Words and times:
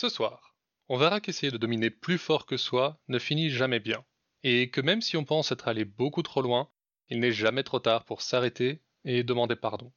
Ce 0.00 0.08
soir, 0.08 0.54
on 0.88 0.96
verra 0.96 1.18
qu'essayer 1.18 1.50
de 1.50 1.56
dominer 1.56 1.90
plus 1.90 2.18
fort 2.18 2.46
que 2.46 2.56
soi 2.56 3.00
ne 3.08 3.18
finit 3.18 3.50
jamais 3.50 3.80
bien, 3.80 4.04
et 4.44 4.70
que 4.70 4.80
même 4.80 5.00
si 5.00 5.16
on 5.16 5.24
pense 5.24 5.50
être 5.50 5.66
allé 5.66 5.84
beaucoup 5.84 6.22
trop 6.22 6.40
loin, 6.40 6.70
il 7.08 7.18
n'est 7.18 7.32
jamais 7.32 7.64
trop 7.64 7.80
tard 7.80 8.04
pour 8.04 8.22
s'arrêter 8.22 8.80
et 9.04 9.24
demander 9.24 9.56
pardon. 9.56 9.92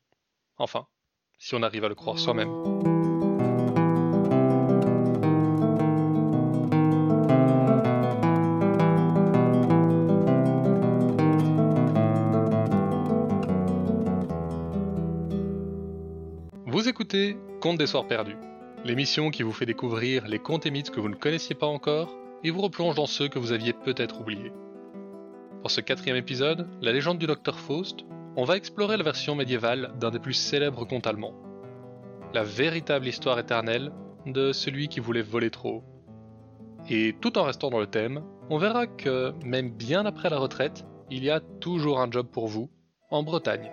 Enfin, 0.58 0.88
si 1.38 1.54
on 1.54 1.62
arrive 1.62 1.84
à 1.84 1.88
le 1.88 1.94
croire 1.94 2.18
soi-même. 2.18 2.50
Vous 16.66 16.90
écoutez 16.90 17.38
Contes 17.60 17.78
des 17.78 17.86
Soirs 17.86 18.08
Perdus, 18.08 18.36
l'émission 18.84 19.30
qui 19.30 19.44
vous 19.44 19.52
fait 19.52 19.66
découvrir 19.66 20.28
les 20.28 20.40
contes 20.40 20.66
et 20.66 20.72
mythes 20.72 20.90
que 20.90 21.00
vous 21.00 21.10
ne 21.10 21.16
connaissiez 21.16 21.56
pas 21.56 21.68
encore 21.68 22.16
et 22.44 22.50
vous 22.50 22.62
replonge 22.62 22.96
dans 22.96 23.06
ceux 23.06 23.28
que 23.28 23.40
vous 23.40 23.52
aviez 23.52 23.74
peut-être 23.74 24.22
oubliés. 24.22 24.52
Pour 25.62 25.70
ce 25.70 25.82
quatrième 25.82 26.18
épisode, 26.18 26.68
la 26.82 26.92
légende 26.92 27.20
du 27.20 27.28
docteur 27.28 27.60
Faust, 27.60 28.00
on 28.36 28.46
va 28.46 28.58
explorer 28.58 28.98
la 28.98 29.04
version 29.04 29.36
médiévale 29.36 29.94
d'un 30.00 30.10
des 30.10 30.20
plus 30.20 30.34
célèbres 30.34 30.86
contes 30.86 31.06
allemands. 31.06 31.36
La 32.34 32.44
véritable 32.44 33.08
histoire 33.08 33.38
éternelle 33.38 33.92
de 34.26 34.52
celui 34.52 34.88
qui 34.88 35.00
voulait 35.00 35.22
voler 35.22 35.52
trop. 35.52 35.84
Et 36.90 37.16
tout 37.22 37.38
en 37.38 37.44
restant 37.44 37.70
dans 37.70 37.80
le 37.80 37.88
thème, 37.88 38.24
on 38.50 38.58
verra 38.58 38.88
que, 38.88 39.34
même 39.46 39.70
bien 39.70 40.06
après 40.06 40.30
la 40.30 40.40
retraite, 40.40 40.86
il 41.12 41.24
y 41.24 41.30
a 41.30 41.40
toujours 41.40 42.00
un 42.00 42.10
job 42.10 42.28
pour 42.32 42.48
vous, 42.48 42.72
en 43.12 43.22
Bretagne. 43.22 43.70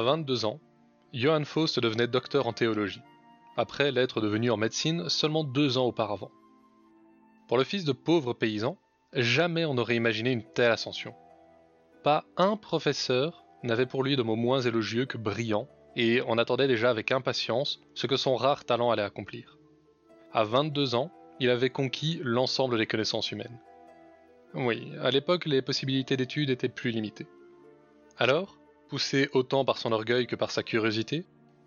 À 0.00 0.02
22 0.02 0.46
ans, 0.46 0.60
Johann 1.12 1.44
Faust 1.44 1.78
devenait 1.78 2.06
docteur 2.06 2.46
en 2.46 2.54
théologie, 2.54 3.02
après 3.58 3.92
l'être 3.92 4.22
devenu 4.22 4.50
en 4.50 4.56
médecine 4.56 5.10
seulement 5.10 5.44
deux 5.44 5.76
ans 5.76 5.84
auparavant. 5.84 6.30
Pour 7.48 7.58
le 7.58 7.64
fils 7.64 7.84
de 7.84 7.92
pauvres 7.92 8.32
paysans, 8.32 8.78
jamais 9.12 9.66
on 9.66 9.74
n'aurait 9.74 9.96
imaginé 9.96 10.32
une 10.32 10.42
telle 10.42 10.72
ascension. 10.72 11.14
Pas 12.02 12.24
un 12.38 12.56
professeur 12.56 13.44
n'avait 13.62 13.84
pour 13.84 14.02
lui 14.02 14.16
de 14.16 14.22
mots 14.22 14.36
moins 14.36 14.62
élogieux 14.62 15.04
que 15.04 15.18
brillant, 15.18 15.68
et 15.96 16.22
on 16.26 16.38
attendait 16.38 16.66
déjà 16.66 16.88
avec 16.88 17.12
impatience 17.12 17.78
ce 17.94 18.06
que 18.06 18.16
son 18.16 18.36
rare 18.36 18.64
talent 18.64 18.90
allait 18.90 19.02
accomplir. 19.02 19.58
À 20.32 20.44
22 20.44 20.94
ans, 20.94 21.10
il 21.40 21.50
avait 21.50 21.68
conquis 21.68 22.22
l'ensemble 22.24 22.78
des 22.78 22.86
connaissances 22.86 23.32
humaines. 23.32 23.60
Oui, 24.54 24.92
à 25.02 25.10
l'époque, 25.10 25.44
les 25.44 25.60
possibilités 25.60 26.16
d'études 26.16 26.48
étaient 26.48 26.70
plus 26.70 26.90
limitées. 26.90 27.26
Alors, 28.16 28.59
Poussé 28.90 29.28
autant 29.34 29.64
par 29.64 29.78
son 29.78 29.92
orgueil 29.92 30.26
que 30.26 30.34
par 30.34 30.50
sa 30.50 30.64
curiosité, 30.64 31.24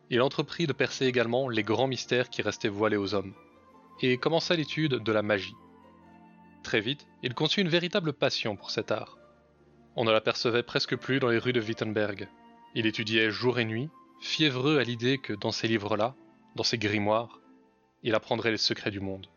il 0.09 0.21
entreprit 0.21 0.67
de 0.67 0.73
percer 0.73 1.05
également 1.05 1.47
les 1.47 1.63
grands 1.63 1.87
mystères 1.87 2.29
qui 2.29 2.41
restaient 2.41 2.67
voilés 2.67 2.97
aux 2.97 3.13
hommes, 3.13 3.33
et 4.01 4.17
commença 4.17 4.57
l'étude 4.57 4.95
de 4.95 5.11
la 5.13 5.21
magie. 5.21 5.55
Très 6.63 6.81
vite, 6.81 7.07
il 7.21 7.33
conçut 7.33 7.61
une 7.61 7.69
véritable 7.69 8.11
passion 8.11 8.57
pour 8.57 8.71
cet 8.71 8.91
art. 8.91 9.17
On 9.95 10.03
ne 10.03 10.11
l'apercevait 10.11 10.63
presque 10.63 10.97
plus 10.97 11.21
dans 11.21 11.29
les 11.29 11.37
rues 11.37 11.53
de 11.53 11.61
Wittenberg. 11.61 12.27
Il 12.75 12.85
étudiait 12.85 13.31
jour 13.31 13.57
et 13.57 13.63
nuit, 13.63 13.89
fiévreux 14.19 14.77
à 14.77 14.83
l'idée 14.83 15.17
que 15.17 15.31
dans 15.31 15.53
ces 15.53 15.69
livres-là, 15.69 16.15
dans 16.55 16.63
ces 16.63 16.77
grimoires, 16.77 17.39
il 18.03 18.15
apprendrait 18.15 18.51
les 18.51 18.57
secrets 18.57 18.91
du 18.91 18.99
monde. 18.99 19.27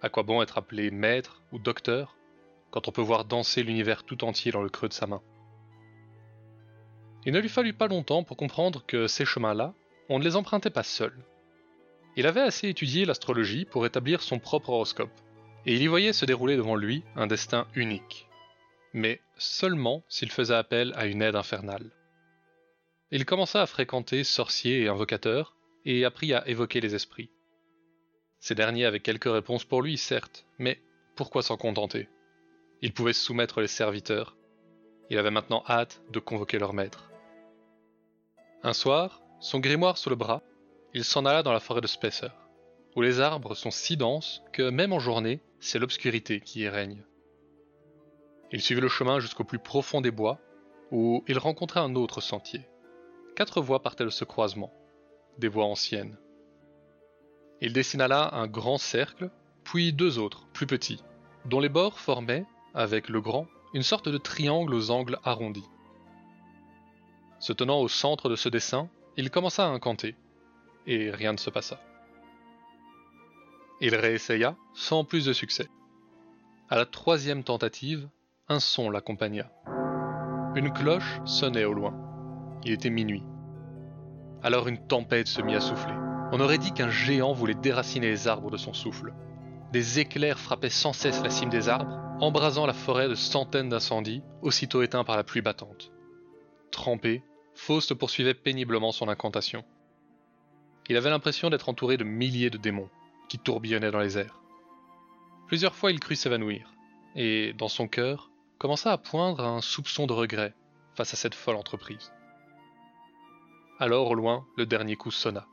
À 0.00 0.08
quoi 0.08 0.24
bon 0.24 0.42
être 0.42 0.58
appelé 0.58 0.90
maître 0.90 1.42
ou 1.52 1.60
docteur 1.60 2.16
quand 2.72 2.88
on 2.88 2.92
peut 2.92 3.02
voir 3.02 3.24
danser 3.24 3.62
l'univers 3.62 4.02
tout 4.02 4.24
entier 4.24 4.50
dans 4.50 4.62
le 4.62 4.68
creux 4.68 4.88
de 4.88 4.94
sa 4.94 5.06
main? 5.06 5.22
Il 7.24 7.32
ne 7.32 7.38
lui 7.38 7.48
fallut 7.48 7.72
pas 7.72 7.86
longtemps 7.86 8.24
pour 8.24 8.36
comprendre 8.36 8.84
que 8.86 9.06
ces 9.06 9.24
chemins-là, 9.24 9.74
on 10.08 10.18
ne 10.18 10.24
les 10.24 10.36
empruntait 10.36 10.70
pas 10.70 10.82
seul. 10.82 11.12
Il 12.16 12.26
avait 12.26 12.40
assez 12.40 12.68
étudié 12.68 13.04
l'astrologie 13.04 13.64
pour 13.64 13.86
établir 13.86 14.20
son 14.20 14.38
propre 14.38 14.70
horoscope, 14.70 15.20
et 15.64 15.74
il 15.74 15.82
y 15.82 15.86
voyait 15.86 16.12
se 16.12 16.24
dérouler 16.24 16.56
devant 16.56 16.76
lui 16.76 17.04
un 17.16 17.26
destin 17.26 17.66
unique. 17.74 18.28
Mais 18.92 19.20
seulement 19.38 20.04
s'il 20.08 20.30
faisait 20.30 20.54
appel 20.54 20.92
à 20.96 21.06
une 21.06 21.22
aide 21.22 21.36
infernale. 21.36 21.90
Il 23.10 23.24
commença 23.24 23.62
à 23.62 23.66
fréquenter 23.66 24.24
sorciers 24.24 24.82
et 24.82 24.88
invocateurs, 24.88 25.56
et 25.84 26.04
apprit 26.04 26.32
à 26.34 26.46
évoquer 26.48 26.80
les 26.80 26.94
esprits. 26.94 27.30
Ces 28.40 28.54
derniers 28.54 28.84
avaient 28.84 29.00
quelques 29.00 29.32
réponses 29.32 29.64
pour 29.64 29.82
lui, 29.82 29.96
certes, 29.96 30.46
mais 30.58 30.80
pourquoi 31.16 31.42
s'en 31.42 31.56
contenter? 31.56 32.08
Il 32.80 32.92
pouvait 32.92 33.12
soumettre 33.12 33.60
les 33.60 33.68
serviteurs. 33.68 34.36
Il 35.10 35.18
avait 35.18 35.30
maintenant 35.30 35.62
hâte 35.68 36.02
de 36.10 36.18
convoquer 36.18 36.58
leur 36.58 36.72
maître. 36.72 37.11
Un 38.64 38.74
soir, 38.74 39.22
son 39.40 39.58
grimoire 39.58 39.98
sous 39.98 40.08
le 40.08 40.14
bras, 40.14 40.40
il 40.94 41.02
s'en 41.04 41.24
alla 41.24 41.42
dans 41.42 41.52
la 41.52 41.58
forêt 41.58 41.80
de 41.80 41.88
Spesser, 41.88 42.28
où 42.94 43.02
les 43.02 43.18
arbres 43.18 43.56
sont 43.56 43.72
si 43.72 43.96
denses 43.96 44.40
que 44.52 44.70
même 44.70 44.92
en 44.92 45.00
journée, 45.00 45.40
c'est 45.58 45.80
l'obscurité 45.80 46.40
qui 46.40 46.60
y 46.60 46.68
règne. 46.68 47.02
Il 48.52 48.60
suivit 48.60 48.80
le 48.80 48.88
chemin 48.88 49.18
jusqu'au 49.18 49.42
plus 49.42 49.58
profond 49.58 50.00
des 50.00 50.12
bois, 50.12 50.38
où 50.92 51.24
il 51.26 51.38
rencontra 51.38 51.80
un 51.80 51.96
autre 51.96 52.20
sentier. 52.20 52.60
Quatre 53.34 53.60
voies 53.60 53.82
partaient 53.82 54.04
de 54.04 54.10
ce 54.10 54.24
croisement, 54.24 54.72
des 55.38 55.48
voies 55.48 55.64
anciennes. 55.64 56.16
Il 57.60 57.72
dessina 57.72 58.06
là 58.06 58.30
un 58.32 58.46
grand 58.46 58.78
cercle, 58.78 59.30
puis 59.64 59.92
deux 59.92 60.18
autres, 60.20 60.46
plus 60.52 60.66
petits, 60.68 61.02
dont 61.46 61.60
les 61.60 61.68
bords 61.68 61.98
formaient, 61.98 62.44
avec 62.74 63.08
le 63.08 63.20
grand, 63.20 63.48
une 63.74 63.82
sorte 63.82 64.08
de 64.08 64.18
triangle 64.18 64.74
aux 64.74 64.90
angles 64.90 65.18
arrondis. 65.24 65.68
Se 67.42 67.52
tenant 67.52 67.80
au 67.80 67.88
centre 67.88 68.28
de 68.28 68.36
ce 68.36 68.48
dessin, 68.48 68.88
il 69.16 69.28
commença 69.28 69.66
à 69.66 69.70
incanter, 69.70 70.14
et 70.86 71.10
rien 71.10 71.32
ne 71.32 71.38
se 71.38 71.50
passa. 71.50 71.80
Il 73.80 73.96
réessaya, 73.96 74.54
sans 74.74 75.04
plus 75.04 75.24
de 75.24 75.32
succès. 75.32 75.68
À 76.70 76.76
la 76.76 76.86
troisième 76.86 77.42
tentative, 77.42 78.08
un 78.48 78.60
son 78.60 78.90
l'accompagna. 78.90 79.50
Une 80.54 80.72
cloche 80.72 81.20
sonnait 81.24 81.64
au 81.64 81.72
loin. 81.72 81.92
Il 82.64 82.70
était 82.70 82.90
minuit. 82.90 83.24
Alors 84.44 84.68
une 84.68 84.86
tempête 84.86 85.26
se 85.26 85.42
mit 85.42 85.56
à 85.56 85.60
souffler. 85.60 85.96
On 86.30 86.38
aurait 86.38 86.58
dit 86.58 86.72
qu'un 86.72 86.90
géant 86.90 87.32
voulait 87.32 87.54
déraciner 87.54 88.08
les 88.08 88.28
arbres 88.28 88.52
de 88.52 88.56
son 88.56 88.72
souffle. 88.72 89.14
Des 89.72 89.98
éclairs 89.98 90.38
frappaient 90.38 90.70
sans 90.70 90.92
cesse 90.92 91.24
la 91.24 91.30
cime 91.30 91.50
des 91.50 91.68
arbres, 91.68 91.98
embrasant 92.20 92.66
la 92.66 92.72
forêt 92.72 93.08
de 93.08 93.16
centaines 93.16 93.68
d'incendies, 93.68 94.22
aussitôt 94.42 94.82
éteints 94.82 95.02
par 95.02 95.16
la 95.16 95.24
pluie 95.24 95.42
battante. 95.42 95.90
Trempé, 96.70 97.24
Faust 97.54 97.94
poursuivait 97.94 98.34
péniblement 98.34 98.92
son 98.92 99.08
incantation. 99.08 99.64
Il 100.88 100.96
avait 100.96 101.10
l'impression 101.10 101.50
d'être 101.50 101.68
entouré 101.68 101.96
de 101.96 102.04
milliers 102.04 102.50
de 102.50 102.58
démons 102.58 102.90
qui 103.28 103.38
tourbillonnaient 103.38 103.90
dans 103.90 104.00
les 104.00 104.18
airs. 104.18 104.40
Plusieurs 105.46 105.74
fois 105.74 105.92
il 105.92 106.00
crut 106.00 106.16
s'évanouir, 106.16 106.72
et, 107.14 107.52
dans 107.52 107.68
son 107.68 107.88
cœur, 107.88 108.30
commença 108.58 108.92
à 108.92 108.98
poindre 108.98 109.44
un 109.44 109.60
soupçon 109.60 110.06
de 110.06 110.12
regret 110.12 110.54
face 110.94 111.14
à 111.14 111.16
cette 111.16 111.34
folle 111.34 111.56
entreprise. 111.56 112.12
Alors, 113.78 114.10
au 114.10 114.14
loin, 114.14 114.46
le 114.56 114.66
dernier 114.66 114.96
coup 114.96 115.10
sonna. 115.10 115.46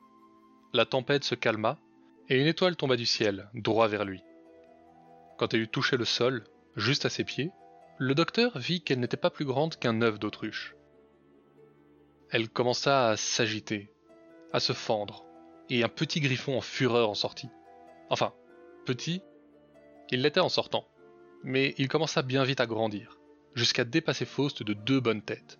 La 0.74 0.86
tempête 0.86 1.24
se 1.24 1.36
calma, 1.36 1.78
et 2.30 2.40
une 2.40 2.48
étoile 2.48 2.76
tomba 2.76 2.96
du 2.96 3.06
ciel, 3.06 3.50
droit 3.54 3.88
vers 3.88 4.06
lui. 4.06 4.22
Quand 5.38 5.54
elle 5.54 5.62
eut 5.62 5.68
touché 5.68 5.98
le 5.98 6.06
sol, 6.06 6.44
juste 6.76 7.06
à 7.06 7.10
ses 7.10 7.24
pieds, 7.24 7.52
le 7.98 8.14
docteur 8.14 8.58
vit 8.58 8.82
qu'elle 8.82 9.00
n'était 9.00 9.18
pas 9.18 9.30
plus 9.30 9.46
grande 9.46 9.76
qu'un 9.78 10.02
œuf 10.02 10.20
d'autruche 10.20 10.76
elle 12.32 12.50
commença 12.50 13.10
à 13.10 13.18
s'agiter, 13.18 13.92
à 14.54 14.60
se 14.60 14.74
fendre, 14.74 15.26
et 15.70 15.84
un 15.84 15.90
petit 15.90 16.20
griffon 16.20 16.58
en 16.58 16.62
fureur 16.62 17.10
en 17.10 17.16
sortit. 17.16 17.50
Enfin, 18.10 18.34
petit, 18.86 19.22
il 20.12 20.22
l'était 20.22 20.40
en 20.40 20.50
sortant, 20.50 20.88
mais 21.44 21.74
il 21.78 21.88
commença 21.88 22.22
bien 22.22 22.44
vite 22.44 22.60
à 22.60 22.66
grandir, 22.66 23.18
jusqu'à 23.56 23.84
dépasser 23.84 24.26
Faust 24.26 24.64
de 24.64 24.74
deux 24.74 25.00
bonnes 25.00 25.22
têtes. 25.22 25.60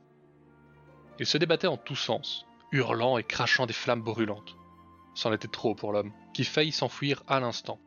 Il 1.20 1.26
se 1.26 1.38
débattait 1.38 1.68
en 1.68 1.78
tous 1.78 1.96
sens, 1.96 2.46
hurlant 2.72 3.18
et 3.18 3.24
crachant 3.24 3.66
des 3.66 3.74
flammes 3.74 4.02
brûlantes. 4.04 4.56
C'en 5.16 5.34
était 5.34 5.48
trop 5.48 5.76
pour 5.76 5.92
l'homme, 5.92 6.14
qui 6.34 6.44
faillit 6.44 6.72
s'enfuir 6.72 7.24
à 7.28 7.40
l'instant. 7.40 7.80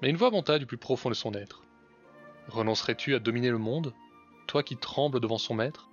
Mais 0.00 0.10
une 0.10 0.16
voix 0.16 0.30
monta 0.30 0.58
du 0.58 0.66
plus 0.66 0.78
profond 0.78 1.08
de 1.08 1.14
son 1.14 1.34
être. 1.34 1.62
Renoncerais-tu 2.48 3.14
à 3.14 3.18
dominer 3.18 3.50
le 3.50 3.58
monde, 3.58 3.94
toi 4.46 4.62
qui 4.62 4.76
trembles 4.76 5.20
devant 5.20 5.38
son 5.38 5.54
maître? 5.54 5.90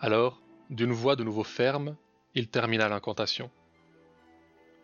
Alors, 0.00 0.40
d'une 0.70 0.92
voix 0.92 1.16
de 1.16 1.24
nouveau 1.24 1.44
ferme, 1.44 1.96
il 2.34 2.48
termina 2.48 2.88
l'incantation. 2.88 3.50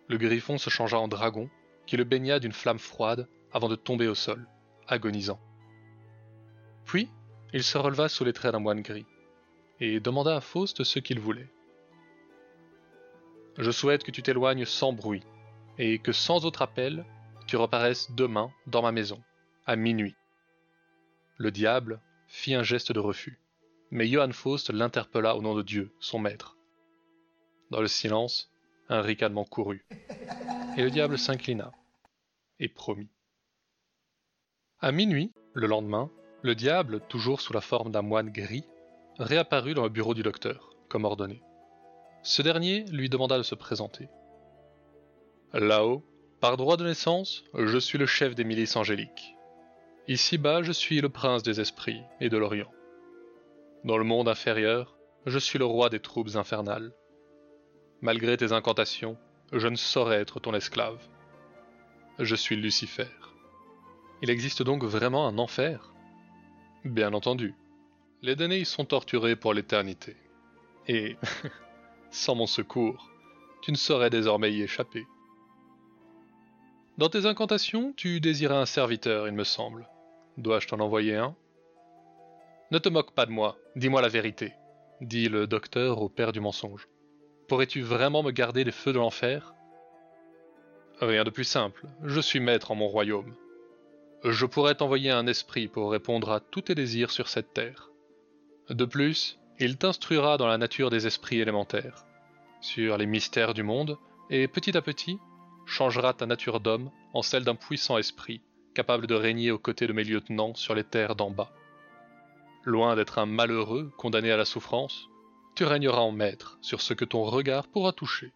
Le 0.09 0.19
griffon 0.19 0.59
se 0.59 0.71
changea 0.71 0.99
en 0.99 1.09
dragon, 1.09 1.49
qui 1.87 1.97
le 1.97 2.05
baigna 2.05 2.39
d'une 2.39 2.53
flamme 2.53 2.79
froide 2.79 3.29
avant 3.53 3.69
de 3.69 3.77
tomber 3.77 4.09
au 4.09 4.15
sol, 4.15 4.47
agonisant. 4.87 5.41
Puis, 6.85 7.09
il 7.53 7.63
se 7.63 7.79
releva 7.79 8.09
sous 8.09 8.25
les 8.25 8.33
traits 8.33 8.53
d'un 8.53 8.59
moine 8.59 8.83
gris, 8.83 9.07
et 9.81 10.01
demanda 10.01 10.37
à 10.37 10.41
Faust 10.41 10.85
ce 10.85 10.99
qu'il 10.99 11.21
voulait. 11.21 11.49
Je 13.59 13.71
souhaite 13.71 14.05
que 14.05 14.11
tu 14.11 14.23
t'éloignes 14.23 14.65
sans 14.65 14.93
bruit, 14.93 15.23
et 15.79 15.99
que 15.99 16.13
sans 16.13 16.45
autre 16.45 16.63
appel, 16.63 17.05
tu 17.47 17.57
reparaisses 17.57 18.11
demain 18.13 18.51
dans 18.67 18.83
ma 18.83 18.93
maison, 18.93 19.23
à 19.67 19.77
minuit. 19.77 20.15
Le 21.37 21.51
diable 21.51 22.01
fit 22.29 22.55
un 22.55 22.63
geste 22.63 22.93
de 22.93 23.01
refus, 23.01 23.41
mais 23.91 24.07
Johann 24.07 24.33
Faust 24.33 24.71
l'interpella 24.71 25.37
au 25.37 25.43
nom 25.43 25.55
de 25.55 25.63
Dieu, 25.63 25.93
son 26.01 26.19
maître. 26.19 26.57
Dans 27.71 27.81
le 27.81 27.89
silence, 27.89 28.51
un 28.89 29.01
ricanement 29.01 29.45
courut, 29.45 29.85
et 30.77 30.83
le 30.83 30.91
diable 30.91 31.19
s'inclina, 31.19 31.73
et 32.59 32.69
promit. 32.69 33.11
À 34.81 34.93
minuit, 34.93 35.33
le 35.53 35.67
lendemain, 35.67 36.11
le 36.43 36.55
diable, 36.55 37.01
toujours 37.09 37.41
sous 37.41 37.53
la 37.53 37.61
forme 37.61 37.91
d'un 37.91 38.03
moine 38.03 38.31
gris, 38.31 38.65
réapparut 39.19 39.75
dans 39.75 39.83
le 39.83 39.89
bureau 39.89 40.15
du 40.15 40.23
docteur, 40.23 40.71
comme 40.89 41.05
ordonné. 41.05 41.43
Ce 42.23 42.43
dernier 42.43 42.85
lui 42.87 43.09
demanda 43.09 43.39
de 43.39 43.43
se 43.43 43.55
présenter. 43.55 44.09
Là-haut, 45.53 46.05
par 46.41 46.57
droit 46.57 46.77
de 46.77 46.85
naissance, 46.85 47.45
je 47.55 47.79
suis 47.79 47.99
le 47.99 48.07
chef 48.07 48.35
des 48.35 48.45
milices 48.45 48.77
angéliques. 48.77 49.35
Ici-bas, 50.09 50.63
je 50.63 50.73
suis 50.73 51.01
le 51.01 51.09
prince 51.09 51.43
des 51.43 51.61
esprits 51.61 52.03
et 52.21 52.29
de 52.29 52.37
l'Orient. 52.37 52.71
Dans 53.83 53.97
le 53.97 54.05
monde 54.05 54.29
inférieur, 54.29 54.95
je 55.25 55.39
suis 55.39 55.59
le 55.59 55.65
roi 55.65 55.89
des 55.89 56.01
troupes 56.01 56.37
infernales. 56.37 56.93
Malgré 58.03 58.37
tes 58.37 58.53
incantations, 58.53 59.17
je 59.53 59.69
ne 59.69 59.77
saurais 59.77 60.21
être 60.21 60.39
ton 60.39 60.53
esclave. 60.53 60.99
Je 62.19 62.35
suis 62.35 62.57
Lucifer. 62.57 63.09
Il 64.21 64.29
existe 64.29 64.63
donc 64.63 64.85
vraiment 64.85 65.27
un 65.27 65.39
enfer? 65.39 65.95
Bien 66.85 67.15
entendu. 67.15 67.55
Les 68.21 68.37
damnés 68.37 68.59
y 68.59 68.65
sont 68.67 68.85
torturés 68.85 69.35
pour 69.35 69.55
l'éternité. 69.55 70.15
Et, 70.87 71.17
sans 72.11 72.35
mon 72.35 72.47
secours, 72.47 73.11
tu 73.63 73.73
ne 73.73 73.77
saurais 73.79 74.11
désormais 74.11 74.53
y 74.53 74.61
échapper. 74.61 75.07
Dans 76.99 77.09
tes 77.09 77.25
incantations, 77.25 77.95
tu 77.97 78.21
désirais 78.21 78.57
un 78.57 78.67
serviteur, 78.67 79.27
il 79.27 79.33
me 79.33 79.45
semble. 79.45 79.89
Dois-je 80.37 80.69
t'en 80.69 80.81
envoyer 80.81 81.17
un? 81.17 81.35
Ne 82.73 82.79
te 82.79 82.89
moque 82.89 83.11
pas 83.15 83.27
de 83.27 83.33
moi, 83.33 83.59
dis-moi 83.75 84.01
la 84.01 84.09
vérité, 84.09 84.53
dit 85.01 85.29
le 85.29 85.49
docteur 85.49 86.01
au 86.03 86.09
père 86.09 86.31
du 86.31 86.39
mensonge. 86.39 86.87
Pourrais-tu 87.49 87.83
vraiment 87.83 88.23
me 88.23 88.31
garder 88.31 88.63
des 88.63 88.71
feux 88.71 88.93
de 88.93 88.99
l'enfer? 88.99 89.55
Rien 91.01 91.25
de 91.25 91.31
plus 91.31 91.45
simple, 91.45 91.87
je 92.05 92.21
suis 92.21 92.39
maître 92.39 92.71
en 92.71 92.77
mon 92.77 92.87
royaume. 92.87 93.35
Je 94.23 94.47
pourrais 94.47 94.77
t'envoyer 94.77 95.11
un 95.11 95.27
esprit 95.27 95.67
pour 95.67 95.91
répondre 95.91 96.31
à 96.31 96.39
tous 96.39 96.61
tes 96.61 96.77
désirs 96.77 97.11
sur 97.11 97.29
cette 97.29 97.53
terre. 97.53 97.91
De 98.69 98.85
plus, 98.85 99.41
il 99.59 99.77
t'instruira 99.77 100.37
dans 100.37 100.47
la 100.47 100.59
nature 100.59 100.91
des 100.91 101.09
esprits 101.09 101.41
élémentaires, 101.41 102.05
sur 102.61 102.99
les 102.99 103.07
mystères 103.07 103.53
du 103.53 103.65
monde, 103.65 103.99
et 104.31 104.47
petit 104.47 104.77
à 104.77 104.83
petit, 104.83 105.19
changera 105.67 106.15
ta 106.15 106.27
nature 106.27 106.61
d'homme 106.61 106.93
en 107.15 107.23
celle 107.23 107.43
d'un 107.43 107.57
puissant 107.57 107.99
esprit, 107.99 108.43
capable 108.75 109.09
de 109.09 109.17
régner 109.17 109.51
aux 109.51 109.59
côtés 109.59 109.89
de 109.89 109.93
mes 109.93 110.05
lieutenants 110.05 110.55
sur 110.55 110.77
les 110.77 110.85
terres 110.85 111.17
d'en 111.17 111.31
bas. 111.31 111.51
Loin 112.65 112.95
d'être 112.95 113.19
un 113.19 113.27
malheureux 113.27 113.91
condamné 113.97 114.31
à 114.31 114.37
la 114.37 114.45
souffrance, 114.45 115.09
tu 115.55 115.65
régneras 115.65 116.01
en 116.01 116.13
maître 116.13 116.59
sur 116.61 116.81
ce 116.81 116.93
que 116.93 117.05
ton 117.05 117.25
regard 117.25 117.67
pourra 117.69 117.93
toucher. 117.93 118.33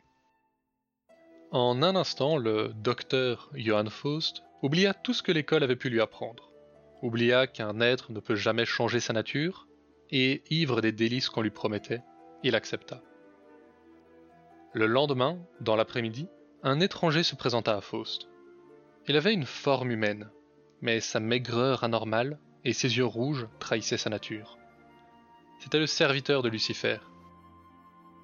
En 1.51 1.83
un 1.83 1.95
instant, 1.95 2.37
le 2.37 2.73
docteur 2.75 3.51
Johann 3.55 3.91
Faust 3.91 4.43
oublia 4.63 4.95
tout 4.95 5.13
ce 5.13 5.23
que 5.23 5.31
l'école 5.31 5.63
avait 5.63 5.77
pu 5.77 5.91
lui 5.91 6.01
apprendre, 6.01 6.51
oublia 7.03 7.47
qu'un 7.47 7.81
être 7.81 8.13
ne 8.13 8.21
peut 8.21 8.35
jamais 8.35 8.65
changer 8.65 8.99
sa 8.99 9.13
nature, 9.13 9.69
et, 10.11 10.43
ivre 10.51 10.81
des 10.81 10.93
délices 10.93 11.29
qu'on 11.29 11.43
lui 11.43 11.51
promettait, 11.51 12.03
il 12.43 12.55
accepta. 12.55 13.03
Le 14.73 14.87
lendemain, 14.87 15.39
dans 15.61 15.77
l'après-midi, 15.77 16.29
un 16.63 16.81
étranger 16.81 17.23
se 17.23 17.37
présenta 17.37 17.77
à 17.77 17.81
Faust. 17.81 18.29
Il 19.07 19.17
avait 19.17 19.35
une 19.35 19.47
forme 19.47 19.91
humaine, 19.91 20.31
mais 20.81 21.01
sa 21.01 21.21
maigreur 21.21 21.85
anormale 21.85 22.39
et 22.65 22.73
ses 22.73 22.97
yeux 22.97 23.05
rouges 23.05 23.47
trahissaient 23.59 23.99
sa 23.99 24.11
nature. 24.11 24.59
C'était 25.59 25.79
le 25.79 25.87
serviteur 25.87 26.43
de 26.43 26.49
Lucifer. 26.49 26.99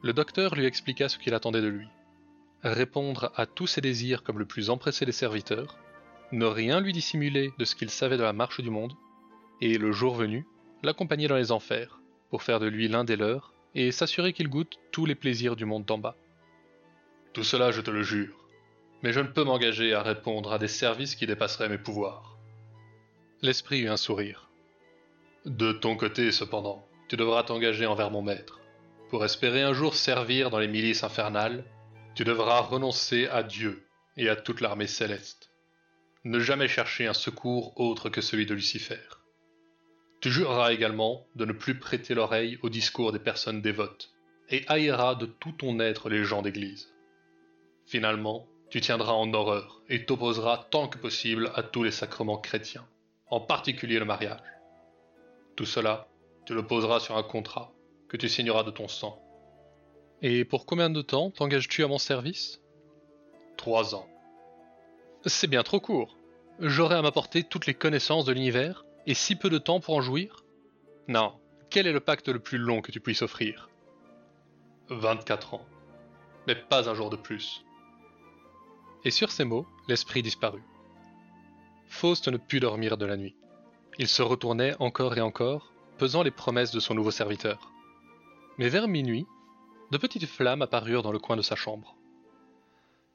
Le 0.03 0.13
docteur 0.13 0.55
lui 0.55 0.67
expliqua 0.67 1.09
ce 1.09 1.19
qu'il 1.19 1.35
attendait 1.35 1.63
de 1.63 1.69
lui. 1.69 1.89
Répondre 2.63 3.33
à 3.37 3.47
tous 3.47 3.67
ses 3.67 3.81
désirs 3.81 4.23
comme 4.23 4.39
le 4.39 4.47
plus 4.47 4.71
empressé 4.71 5.07
des 5.07 5.13
serviteurs, 5.13 5.79
ne 6.33 6.45
rien 6.45 6.81
lui 6.81 6.93
dissimuler 6.93 7.53
de 7.59 7.65
ce 7.65 7.75
qu'il 7.75 7.91
savait 7.91 8.17
de 8.17 8.23
la 8.23 8.33
marche 8.33 8.61
du 8.61 8.71
monde, 8.71 8.95
et 9.61 9.79
le 9.79 9.93
jour 9.93 10.15
venu, 10.15 10.47
l'accompagner 10.83 11.29
dans 11.29 11.37
les 11.37 11.53
enfers, 11.53 12.01
pour 12.31 12.43
faire 12.43 12.61
de 12.61 12.67
lui 12.67 12.89
l'un 12.89 13.05
des 13.05 13.17
leurs, 13.17 13.53
et 13.75 13.93
s'assurer 13.93 14.33
qu'il 14.33 14.49
goûte 14.49 14.79
tous 14.93 15.07
les 15.07 15.15
plaisirs 15.15 15.57
du 15.57 15.65
monde 15.65 15.85
d'en 15.85 15.99
bas. 15.99 16.17
Tout 17.33 17.45
cela, 17.45 17.71
je 17.71 17.81
te 17.81 17.91
le 17.91 18.03
jure, 18.03 18.47
mais 19.03 19.13
je 19.13 19.21
ne 19.21 19.29
peux 19.29 19.45
m'engager 19.45 19.95
à 19.95 20.03
répondre 20.03 20.53
à 20.53 20.59
des 20.59 20.69
services 20.69 21.15
qui 21.15 21.27
dépasseraient 21.27 21.69
mes 21.69 21.79
pouvoirs. 21.79 22.30
L'esprit 23.43 23.81
eut 23.81 23.89
un 23.89 23.97
sourire. 23.97 24.51
De 25.47 25.73
ton 25.73 25.97
côté, 25.97 26.31
cependant, 26.31 26.87
tu 27.09 27.17
devras 27.17 27.43
t'engager 27.43 27.87
envers 27.87 28.11
mon 28.11 28.21
maître. 28.21 28.61
Pour 29.09 29.25
espérer 29.25 29.63
un 29.63 29.73
jour 29.73 29.95
servir 29.95 30.51
dans 30.51 30.59
les 30.59 30.69
milices 30.69 31.05
infernales, 31.05 31.65
tu 32.15 32.23
devras 32.25 32.61
renoncer 32.61 33.29
à 33.29 33.43
Dieu 33.43 33.87
et 34.19 34.29
à 34.29 34.37
toute 34.37 34.61
l'armée 34.61 34.87
céleste. 34.87 35.51
Ne 36.25 36.39
jamais 36.39 36.69
chercher 36.69 37.07
un 37.07 37.15
secours 37.15 37.81
autre 37.81 38.11
que 38.11 38.21
celui 38.21 38.45
de 38.45 38.53
Lucifer. 38.53 39.01
Tu 40.21 40.31
jureras 40.31 40.75
également 40.75 41.27
de 41.35 41.47
ne 41.47 41.53
plus 41.53 41.79
prêter 41.79 42.13
l'oreille 42.13 42.59
aux 42.63 42.69
discours 42.69 43.11
des 43.11 43.19
personnes 43.19 43.63
dévotes, 43.63 44.13
et 44.51 44.65
haïras 44.69 45.15
de 45.15 45.25
tout 45.25 45.53
ton 45.53 45.81
être 45.81 46.11
les 46.11 46.25
gens 46.25 46.43
d'église. 46.43 46.93
Finalement, 47.87 48.47
tu 48.69 48.83
tiendras 48.83 49.15
en 49.15 49.33
horreur 49.33 49.81
et 49.89 50.05
t'opposeras 50.05 50.67
tant 50.71 50.89
que 50.89 50.99
possible 50.99 51.51
à 51.55 51.63
tous 51.63 51.85
les 51.85 51.91
sacrements 51.91 52.37
chrétiens, 52.37 52.87
en 53.31 53.41
particulier 53.41 53.99
le 53.99 54.05
mariage. 54.05 54.41
Tout 55.57 55.67
cela 55.67 56.09
tu 56.47 56.55
le 56.55 56.67
poseras 56.67 57.01
sur 57.01 57.17
un 57.17 57.23
contrat 57.23 57.73
que 58.09 58.17
tu 58.17 58.29
signeras 58.29 58.65
de 58.65 58.71
ton 58.71 58.89
sang. 58.89 59.23
Et 60.23 60.45
pour 60.45 60.67
combien 60.67 60.91
de 60.91 61.01
temps 61.01 61.31
t'engages-tu 61.31 61.85
à 61.85 61.87
mon 61.87 61.99
service? 61.99 62.61
Trois 63.57 63.95
ans. 63.95 64.09
C'est 65.27 65.47
bien 65.47 65.63
trop 65.63 65.81
court. 65.81 66.17
J'aurai 66.59 66.97
à 66.97 67.03
m'apporter 67.03 67.45
toutes 67.45 67.67
les 67.67 67.75
connaissances 67.75 68.25
de 68.25 68.33
l'univers 68.33 68.85
et 69.07 69.15
si 69.15 69.37
peu 69.37 69.49
de 69.49 69.59
temps 69.59 69.81
pour 69.81 69.95
en 69.95 70.01
jouir? 70.01 70.45
Non. 71.09 71.35
Quel 71.71 71.87
est 71.87 71.93
le 71.93 72.01
pacte 72.01 72.29
le 72.29 72.41
plus 72.41 72.59
long 72.59 72.81
que 72.81 72.91
tu 72.91 73.01
puisses 73.01 73.23
offrir? 73.23 73.71
24 74.89 75.55
ans. 75.55 75.67
Mais 76.49 76.57
pas 76.57 76.89
un 76.91 76.95
jour 76.95 77.11
de 77.11 77.17
plus. 77.17 77.65
Et 79.05 79.11
sur 79.11 79.31
ces 79.31 79.45
mots, 79.45 79.67
l'esprit 79.89 80.23
disparut. 80.23 80.65
Faust 81.91 82.29
ne 82.29 82.39
put 82.39 82.61
dormir 82.61 82.97
de 82.97 83.05
la 83.05 83.17
nuit. 83.17 83.35
Il 83.99 84.07
se 84.07 84.23
retournait 84.23 84.75
encore 84.79 85.19
et 85.19 85.21
encore, 85.21 85.75
pesant 85.99 86.23
les 86.23 86.31
promesses 86.31 86.71
de 86.71 86.81
son 86.81 86.95
nouveau 86.95 87.11
serviteur. 87.11 87.73
Mais 88.57 88.69
vers 88.69 88.89
minuit, 88.89 89.27
de 89.91 89.99
petites 89.99 90.27
flammes 90.27 90.63
apparurent 90.63 91.03
dans 91.03 91.13
le 91.13 91.19
coin 91.19 91.37
de 91.37 91.43
sa 91.43 91.57
chambre. 91.57 91.97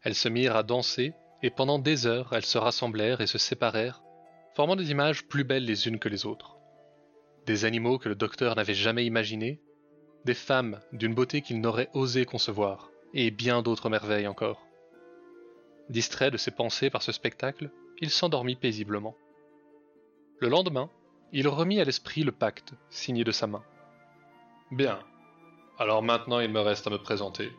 Elles 0.03 0.13
se 0.13 0.29
mirent 0.29 0.57
à 0.57 0.61
danser, 0.61 1.13
et 1.41 1.49
pendant 1.49 1.79
des 1.79 2.05
heures 2.05 2.33
elles 2.33 2.45
se 2.45 2.57
rassemblèrent 2.57 3.21
et 3.21 3.27
se 3.27 3.37
séparèrent, 3.37 4.03
formant 4.55 4.75
des 4.75 4.91
images 4.91 5.25
plus 5.25 5.45
belles 5.45 5.65
les 5.65 5.87
unes 5.87 5.97
que 5.97 6.09
les 6.09 6.25
autres. 6.25 6.57
Des 7.45 7.65
animaux 7.65 7.97
que 7.97 8.09
le 8.09 8.15
docteur 8.15 8.55
n'avait 8.55 8.75
jamais 8.75 9.05
imaginés, 9.05 9.61
des 10.25 10.35
femmes 10.35 10.81
d'une 10.91 11.15
beauté 11.15 11.41
qu'il 11.41 11.61
n'aurait 11.61 11.89
osé 11.93 12.25
concevoir, 12.25 12.91
et 13.13 13.31
bien 13.31 13.61
d'autres 13.61 13.89
merveilles 13.89 14.27
encore. 14.27 14.67
Distrait 15.89 16.29
de 16.29 16.37
ses 16.37 16.51
pensées 16.51 16.89
par 16.89 17.03
ce 17.03 17.13
spectacle, 17.13 17.71
il 18.01 18.09
s'endormit 18.09 18.55
paisiblement. 18.55 19.15
Le 20.39 20.49
lendemain, 20.49 20.89
il 21.31 21.47
remit 21.47 21.79
à 21.79 21.83
l'esprit 21.85 22.23
le 22.23 22.31
pacte, 22.31 22.73
signé 22.89 23.23
de 23.23 23.31
sa 23.31 23.47
main. 23.47 23.63
Bien. 24.71 24.99
Alors 25.77 26.03
maintenant 26.03 26.39
il 26.39 26.49
me 26.49 26.59
reste 26.59 26.87
à 26.87 26.89
me 26.89 26.97
présenter. 26.97 27.51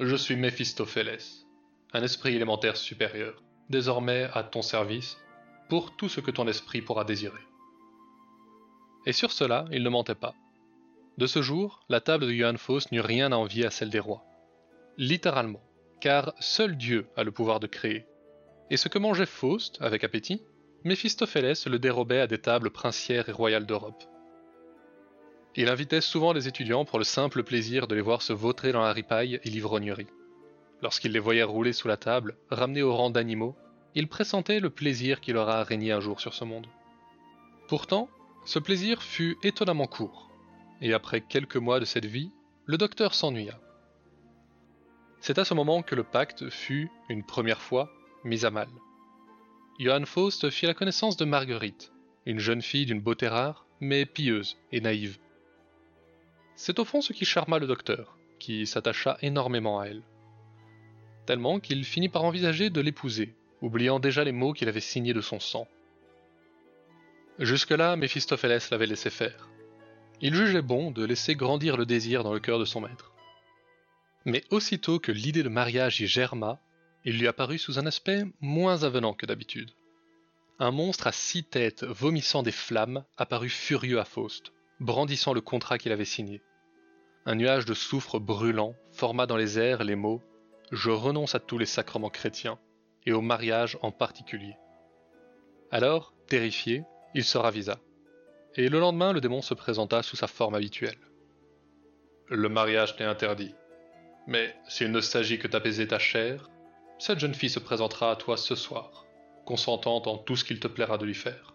Je 0.00 0.14
suis 0.14 0.36
Méphistophélès, 0.36 1.46
un 1.92 2.02
esprit 2.02 2.34
élémentaire 2.36 2.76
supérieur, 2.76 3.42
désormais 3.70 4.28
à 4.34 4.42
ton 4.42 4.62
service, 4.62 5.18
pour 5.68 5.96
tout 5.96 6.08
ce 6.08 6.20
que 6.20 6.30
ton 6.30 6.46
esprit 6.46 6.82
pourra 6.82 7.04
désirer. 7.04 7.40
Et 9.06 9.12
sur 9.12 9.32
cela, 9.32 9.64
il 9.72 9.82
ne 9.82 9.88
mentait 9.88 10.14
pas. 10.14 10.34
De 11.18 11.26
ce 11.26 11.40
jour, 11.40 11.80
la 11.88 12.00
table 12.00 12.26
de 12.26 12.32
Johann 12.32 12.58
Faust 12.58 12.92
n'eut 12.92 13.00
rien 13.00 13.32
à 13.32 13.36
envier 13.36 13.64
à 13.64 13.70
celle 13.70 13.90
des 13.90 14.00
rois. 14.00 14.22
Littéralement, 14.98 15.62
car 16.00 16.34
seul 16.40 16.76
Dieu 16.76 17.08
a 17.16 17.24
le 17.24 17.32
pouvoir 17.32 17.58
de 17.58 17.66
créer. 17.66 18.04
Et 18.70 18.76
ce 18.76 18.88
que 18.88 18.98
mangeait 18.98 19.26
Faust, 19.26 19.78
avec 19.80 20.02
appétit, 20.04 20.42
Méphistophélès 20.84 21.66
le 21.66 21.78
dérobait 21.78 22.20
à 22.20 22.26
des 22.26 22.38
tables 22.38 22.70
princières 22.70 23.28
et 23.28 23.32
royales 23.32 23.66
d'Europe. 23.66 24.04
Il 25.56 25.68
invitait 25.68 26.00
souvent 26.00 26.32
les 26.32 26.48
étudiants 26.48 26.84
pour 26.84 26.98
le 26.98 27.04
simple 27.04 27.42
plaisir 27.42 27.86
de 27.86 27.94
les 27.94 28.00
voir 28.02 28.22
se 28.22 28.32
vautrer 28.32 28.72
dans 28.72 28.82
la 28.82 28.92
ripaille 28.92 29.40
et 29.42 29.50
l'ivrognerie. 29.50 30.06
Lorsqu'il 30.82 31.12
les 31.12 31.18
voyait 31.18 31.42
rouler 31.42 31.72
sous 31.72 31.88
la 31.88 31.96
table, 31.96 32.36
ramenés 32.50 32.82
au 32.82 32.94
rang 32.94 33.10
d'animaux, 33.10 33.56
il 33.94 34.08
pressentait 34.08 34.60
le 34.60 34.68
plaisir 34.68 35.20
qu'il 35.20 35.38
aura 35.38 35.64
régné 35.64 35.92
un 35.92 36.00
jour 36.00 36.20
sur 36.20 36.34
ce 36.34 36.44
monde. 36.44 36.66
Pourtant, 37.68 38.10
ce 38.44 38.58
plaisir 38.58 39.02
fut 39.02 39.38
étonnamment 39.42 39.86
court, 39.86 40.30
et 40.82 40.92
après 40.92 41.22
quelques 41.22 41.56
mois 41.56 41.80
de 41.80 41.86
cette 41.86 42.04
vie, 42.04 42.30
le 42.66 42.76
docteur 42.76 43.14
s'ennuya. 43.14 43.58
C'est 45.20 45.38
à 45.38 45.44
ce 45.44 45.54
moment 45.54 45.82
que 45.82 45.94
le 45.94 46.04
pacte 46.04 46.50
fut, 46.50 46.90
une 47.08 47.24
première 47.24 47.62
fois, 47.62 47.90
mis 48.26 48.44
à 48.44 48.50
mal. 48.50 48.68
Johann 49.78 50.04
Faust 50.04 50.50
fit 50.50 50.66
la 50.66 50.74
connaissance 50.74 51.16
de 51.16 51.24
Marguerite, 51.24 51.92
une 52.26 52.40
jeune 52.40 52.62
fille 52.62 52.86
d'une 52.86 53.00
beauté 53.00 53.28
rare, 53.28 53.66
mais 53.80 54.04
pieuse 54.04 54.56
et 54.72 54.80
naïve. 54.80 55.18
C'est 56.56 56.78
au 56.78 56.84
fond 56.84 57.00
ce 57.00 57.12
qui 57.12 57.24
charma 57.24 57.58
le 57.58 57.66
docteur, 57.66 58.18
qui 58.38 58.66
s'attacha 58.66 59.16
énormément 59.22 59.80
à 59.80 59.86
elle. 59.86 60.02
Tellement 61.26 61.60
qu'il 61.60 61.84
finit 61.84 62.08
par 62.08 62.24
envisager 62.24 62.70
de 62.70 62.80
l'épouser, 62.80 63.34
oubliant 63.62 64.00
déjà 64.00 64.24
les 64.24 64.32
mots 64.32 64.52
qu'il 64.52 64.68
avait 64.68 64.80
signés 64.80 65.14
de 65.14 65.20
son 65.20 65.40
sang. 65.40 65.68
Jusque-là, 67.38 67.96
Méphistophélès 67.96 68.70
l'avait 68.70 68.86
laissé 68.86 69.10
faire. 69.10 69.50
Il 70.20 70.34
jugeait 70.34 70.62
bon 70.62 70.90
de 70.90 71.04
laisser 71.04 71.34
grandir 71.34 71.76
le 71.76 71.84
désir 71.84 72.24
dans 72.24 72.32
le 72.32 72.40
cœur 72.40 72.58
de 72.58 72.64
son 72.64 72.80
maître. 72.80 73.12
Mais 74.24 74.42
aussitôt 74.50 74.98
que 74.98 75.12
l'idée 75.12 75.42
de 75.42 75.48
mariage 75.48 76.00
y 76.00 76.06
germa, 76.06 76.58
il 77.06 77.18
lui 77.18 77.28
apparut 77.28 77.58
sous 77.58 77.78
un 77.78 77.86
aspect 77.86 78.24
moins 78.40 78.82
avenant 78.82 79.14
que 79.14 79.26
d'habitude. 79.26 79.70
Un 80.58 80.72
monstre 80.72 81.06
à 81.06 81.12
six 81.12 81.44
têtes 81.44 81.84
vomissant 81.84 82.42
des 82.42 82.50
flammes 82.50 83.04
apparut 83.16 83.48
furieux 83.48 84.00
à 84.00 84.04
Faust, 84.04 84.52
brandissant 84.80 85.32
le 85.32 85.40
contrat 85.40 85.78
qu'il 85.78 85.92
avait 85.92 86.04
signé. 86.04 86.42
Un 87.24 87.36
nuage 87.36 87.64
de 87.64 87.74
soufre 87.74 88.18
brûlant 88.18 88.74
forma 88.90 89.26
dans 89.26 89.36
les 89.36 89.58
airs 89.58 89.84
les 89.84 89.94
mots 89.94 90.20
Je 90.72 90.90
renonce 90.90 91.36
à 91.36 91.38
tous 91.38 91.58
les 91.58 91.66
sacrements 91.66 92.10
chrétiens, 92.10 92.58
et 93.06 93.12
au 93.12 93.20
mariage 93.20 93.78
en 93.82 93.92
particulier. 93.92 94.56
Alors, 95.70 96.12
terrifié, 96.26 96.82
il 97.14 97.22
se 97.22 97.38
ravisa. 97.38 97.78
Et 98.56 98.68
le 98.68 98.80
lendemain, 98.80 99.12
le 99.12 99.20
démon 99.20 99.42
se 99.42 99.54
présenta 99.54 100.02
sous 100.02 100.16
sa 100.16 100.26
forme 100.26 100.56
habituelle. 100.56 100.98
Le 102.28 102.48
mariage 102.48 102.96
t'est 102.96 103.04
interdit. 103.04 103.54
Mais 104.26 104.56
s'il 104.66 104.90
ne 104.90 105.00
s'agit 105.00 105.38
que 105.38 105.46
d'apaiser 105.46 105.86
ta 105.86 106.00
chair, 106.00 106.50
cette 106.98 107.18
jeune 107.18 107.34
fille 107.34 107.50
se 107.50 107.58
présentera 107.58 108.10
à 108.10 108.16
toi 108.16 108.36
ce 108.36 108.54
soir, 108.54 109.04
consentant 109.44 110.02
en 110.06 110.18
tout 110.18 110.36
ce 110.36 110.44
qu'il 110.44 110.60
te 110.60 110.68
plaira 110.68 110.98
de 110.98 111.04
lui 111.04 111.14
faire. 111.14 111.54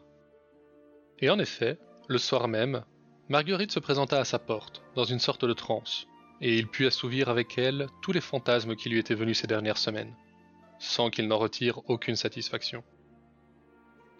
Et 1.19 1.29
en 1.29 1.39
effet, 1.39 1.79
le 2.07 2.17
soir 2.17 2.47
même, 2.47 2.83
Marguerite 3.29 3.71
se 3.71 3.79
présenta 3.79 4.19
à 4.19 4.25
sa 4.25 4.39
porte, 4.39 4.83
dans 4.95 5.03
une 5.03 5.19
sorte 5.19 5.45
de 5.45 5.53
transe, 5.53 6.05
et 6.41 6.57
il 6.57 6.67
put 6.67 6.85
assouvir 6.85 7.29
avec 7.29 7.57
elle 7.57 7.87
tous 8.01 8.11
les 8.11 8.21
fantasmes 8.21 8.75
qui 8.75 8.89
lui 8.89 8.99
étaient 8.99 9.15
venus 9.15 9.39
ces 9.39 9.47
dernières 9.47 9.77
semaines, 9.77 10.15
sans 10.79 11.09
qu'il 11.09 11.27
n'en 11.27 11.37
retire 11.37 11.79
aucune 11.89 12.15
satisfaction. 12.15 12.83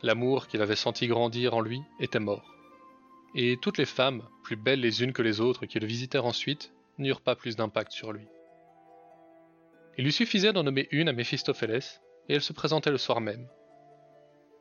L'amour 0.04 0.48
qu'il 0.48 0.62
avait 0.62 0.76
senti 0.76 1.08
grandir 1.08 1.56
en 1.56 1.62
lui 1.62 1.82
était 2.00 2.20
mort, 2.20 2.56
et 3.36 3.58
toutes 3.62 3.78
les 3.78 3.86
femmes, 3.86 4.24
plus 4.44 4.56
belles 4.56 4.82
les 4.82 5.04
unes 5.04 5.14
que 5.14 5.22
les 5.22 5.40
autres 5.40 5.66
qui 5.66 5.80
le 5.80 5.88
visitèrent 5.88 6.26
ensuite, 6.26 6.74
n'eurent 6.98 7.22
pas 7.22 7.36
plus 7.36 7.56
d'impact 7.56 7.92
sur 7.92 8.12
lui. 8.12 8.28
Il 10.02 10.06
lui 10.06 10.12
suffisait 10.12 10.52
d'en 10.52 10.64
nommer 10.64 10.88
une 10.90 11.10
à 11.10 11.14
Méphistophélès, 11.14 12.02
et 12.28 12.34
elle 12.34 12.42
se 12.42 12.54
présentait 12.54 12.90
le 12.90 12.98
soir 12.98 13.22
même. 13.22 13.48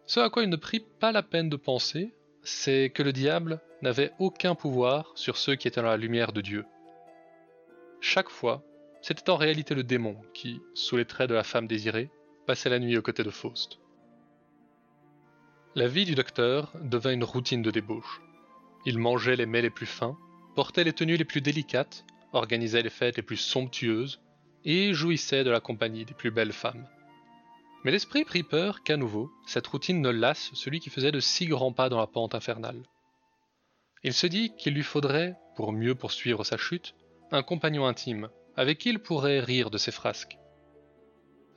Ce 0.05 0.21
à 0.21 0.29
quoi 0.29 0.43
il 0.43 0.51
ne 0.51 0.57
prit 0.57 0.81
pas 0.81 1.13
la 1.13 1.23
peine 1.23 1.49
de 1.49 1.57
penser, 1.57 2.13
c'est 2.43 2.91
que 2.91 3.03
le 3.03 3.15
diable 3.15 3.59
n'avait 3.81 4.13
aucun 4.19 4.55
pouvoir 4.55 5.13
sur 5.15 5.39
ceux 5.39 5.55
qui 5.55 5.67
étaient 5.67 5.81
dans 5.81 5.89
la 5.89 5.97
lumière 5.97 6.35
de 6.35 6.43
Dieu. 6.43 6.67
Chaque 8.03 8.29
fois, 8.29 8.63
c'était 9.01 9.31
en 9.31 9.39
réalité 9.39 9.75
le 9.75 9.83
démon 9.83 10.21
qui, 10.35 10.61
sous 10.75 10.99
les 10.99 11.07
traits 11.07 11.31
de 11.31 11.35
la 11.35 11.43
femme 11.43 11.67
désirée, 11.67 12.11
passait 12.47 12.69
la 12.69 12.79
nuit 12.79 12.99
aux 12.99 13.03
côtés 13.03 13.25
de 13.25 13.31
Faust. 13.31 13.79
La 15.75 15.89
vie 15.89 16.05
du 16.05 16.15
docteur 16.15 16.71
devint 16.83 17.13
une 17.15 17.25
routine 17.25 17.63
de 17.63 17.71
débauche. 17.71 18.21
Il 18.85 18.99
mangeait 18.99 19.37
les 19.37 19.47
mets 19.47 19.63
les 19.63 19.71
plus 19.71 19.87
fins, 19.87 20.19
portait 20.55 20.85
les 20.85 20.93
tenues 20.93 21.17
les 21.17 21.25
plus 21.25 21.41
délicates, 21.41 22.05
organisait 22.35 22.83
les 22.83 22.91
fêtes 22.91 23.17
les 23.17 23.23
plus 23.23 23.39
somptueuses, 23.39 24.21
et 24.65 24.93
jouissait 24.93 25.45
de 25.45 25.51
la 25.51 25.61
compagnie 25.61 26.05
des 26.05 26.15
plus 26.15 26.31
belles 26.31 26.53
femmes. 26.53 26.87
Mais 27.85 27.91
l'esprit 27.91 28.25
prit 28.25 28.43
peur 28.43 28.83
qu'à 28.83 28.97
nouveau, 28.97 29.31
cette 29.47 29.67
routine 29.67 30.03
ne 30.03 30.11
lasse 30.11 30.51
celui 30.55 30.81
qui 30.81 30.91
faisait 30.91 31.13
de 31.13 31.21
si 31.21 31.47
grands 31.47 31.73
pas 31.73 31.89
dans 31.89 31.99
la 31.99 32.07
pente 32.07 32.35
infernale. 32.35 32.83
Il 34.03 34.13
se 34.13 34.27
dit 34.27 34.53
qu'il 34.57 34.75
lui 34.75 34.83
faudrait, 34.83 35.37
pour 35.57 35.73
mieux 35.73 35.95
poursuivre 35.95 36.45
sa 36.45 36.57
chute, 36.57 36.95
un 37.33 37.43
compagnon 37.43 37.87
intime, 37.87 38.29
avec 38.57 38.79
qui 38.79 38.91
il 38.91 38.99
pourrait 38.99 39.41
rire 39.41 39.71
de 39.71 39.79
ses 39.79 39.93
frasques. 39.93 40.39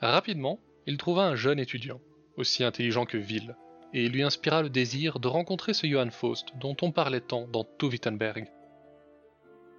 Rapidement, 0.01 0.59
il 0.85 0.97
trouva 0.97 1.23
un 1.23 1.35
jeune 1.35 1.59
étudiant, 1.59 1.99
aussi 2.37 2.63
intelligent 2.63 3.05
que 3.05 3.17
vil, 3.17 3.55
et 3.93 4.05
il 4.05 4.11
lui 4.11 4.23
inspira 4.23 4.61
le 4.61 4.69
désir 4.69 5.19
de 5.19 5.27
rencontrer 5.27 5.73
ce 5.73 5.87
Johann 5.87 6.11
Faust 6.11 6.47
dont 6.59 6.75
on 6.81 6.91
parlait 6.91 7.21
tant 7.21 7.47
dans 7.47 7.63
tout 7.63 7.87
Wittenberg. 7.87 8.49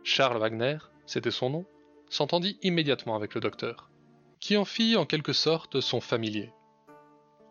Charles 0.02 0.38
Wagner, 0.38 0.78
c'était 1.06 1.30
son 1.30 1.50
nom, 1.50 1.66
s'entendit 2.10 2.58
immédiatement 2.62 3.16
avec 3.16 3.34
le 3.34 3.40
docteur, 3.40 3.90
qui 4.40 4.56
en 4.56 4.64
fit 4.64 4.96
en 4.96 5.06
quelque 5.06 5.32
sorte 5.32 5.80
son 5.80 6.00
familier. 6.00 6.52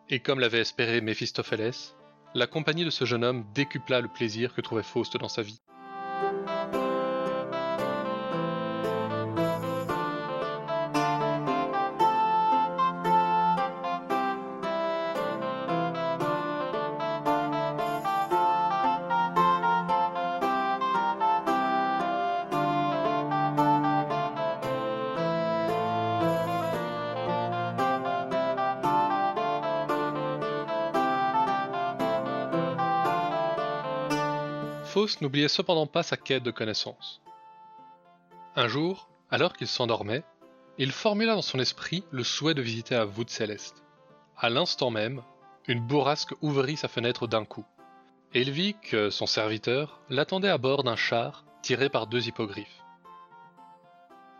Et 0.10 0.20
comme 0.20 0.40
l'avait 0.40 0.60
espéré 0.60 1.02
Méphistophélès, 1.02 1.96
la 2.36 2.48
compagnie 2.48 2.86
de 2.86 2.90
ce 2.90 3.06
jeune 3.06 3.24
homme 3.24 3.46
décupla 3.54 4.02
le 4.02 4.08
plaisir 4.08 4.54
que 4.54 4.62
trouvait 4.62 4.84
Faust 4.84 5.18
dans 5.18 5.30
sa 5.30 5.42
vie. 5.42 5.62
N'oubliait 35.34 35.48
cependant 35.48 35.88
pas 35.88 36.04
sa 36.04 36.16
quête 36.16 36.44
de 36.44 36.52
connaissance. 36.52 37.20
Un 38.56 38.68
jour, 38.68 39.10
alors 39.32 39.54
qu'il 39.54 39.66
s'endormait, 39.66 40.24
il 40.78 40.92
formula 40.92 41.34
dans 41.34 41.42
son 41.42 41.58
esprit 41.58 42.04
le 42.12 42.24
souhait 42.24 42.54
de 42.54 42.62
visiter 42.62 42.94
la 42.94 43.06
voûte 43.06 43.32
céleste. 43.32 43.84
À 44.38 44.52
l'instant 44.52 44.92
même, 44.92 45.24
une 45.68 45.80
bourrasque 45.80 46.36
ouvrit 46.44 46.78
sa 46.78 46.88
fenêtre 46.88 47.26
d'un 47.26 47.46
coup, 47.46 47.66
et 48.36 48.42
il 48.42 48.52
vit 48.52 48.76
que 48.76 49.10
son 49.10 49.26
serviteur 49.26 50.02
l'attendait 50.08 50.50
à 50.50 50.60
bord 50.60 50.84
d'un 50.84 50.96
char 50.96 51.46
tiré 51.64 51.90
par 51.90 52.06
deux 52.06 52.28
hippogriffes. 52.28 52.84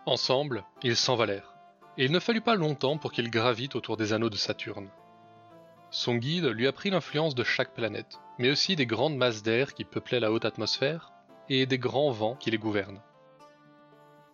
Ensemble, 0.06 0.64
ils 0.84 0.96
s'envolèrent, 0.96 1.56
et 1.98 2.04
il 2.04 2.12
ne 2.12 2.20
fallut 2.20 2.40
pas 2.40 2.54
longtemps 2.54 2.98
pour 2.98 3.10
qu'il 3.10 3.30
gravite 3.30 3.74
autour 3.74 3.96
des 3.96 4.12
anneaux 4.12 4.30
de 4.30 4.36
Saturne. 4.36 4.90
Son 5.94 6.16
guide 6.16 6.46
lui 6.46 6.66
apprit 6.66 6.90
l'influence 6.90 7.36
de 7.36 7.44
chaque 7.44 7.72
planète, 7.72 8.18
mais 8.40 8.50
aussi 8.50 8.74
des 8.74 8.84
grandes 8.84 9.16
masses 9.16 9.44
d'air 9.44 9.74
qui 9.74 9.84
peuplaient 9.84 10.18
la 10.18 10.32
haute 10.32 10.44
atmosphère 10.44 11.12
et 11.48 11.66
des 11.66 11.78
grands 11.78 12.10
vents 12.10 12.34
qui 12.34 12.50
les 12.50 12.58
gouvernent. 12.58 13.00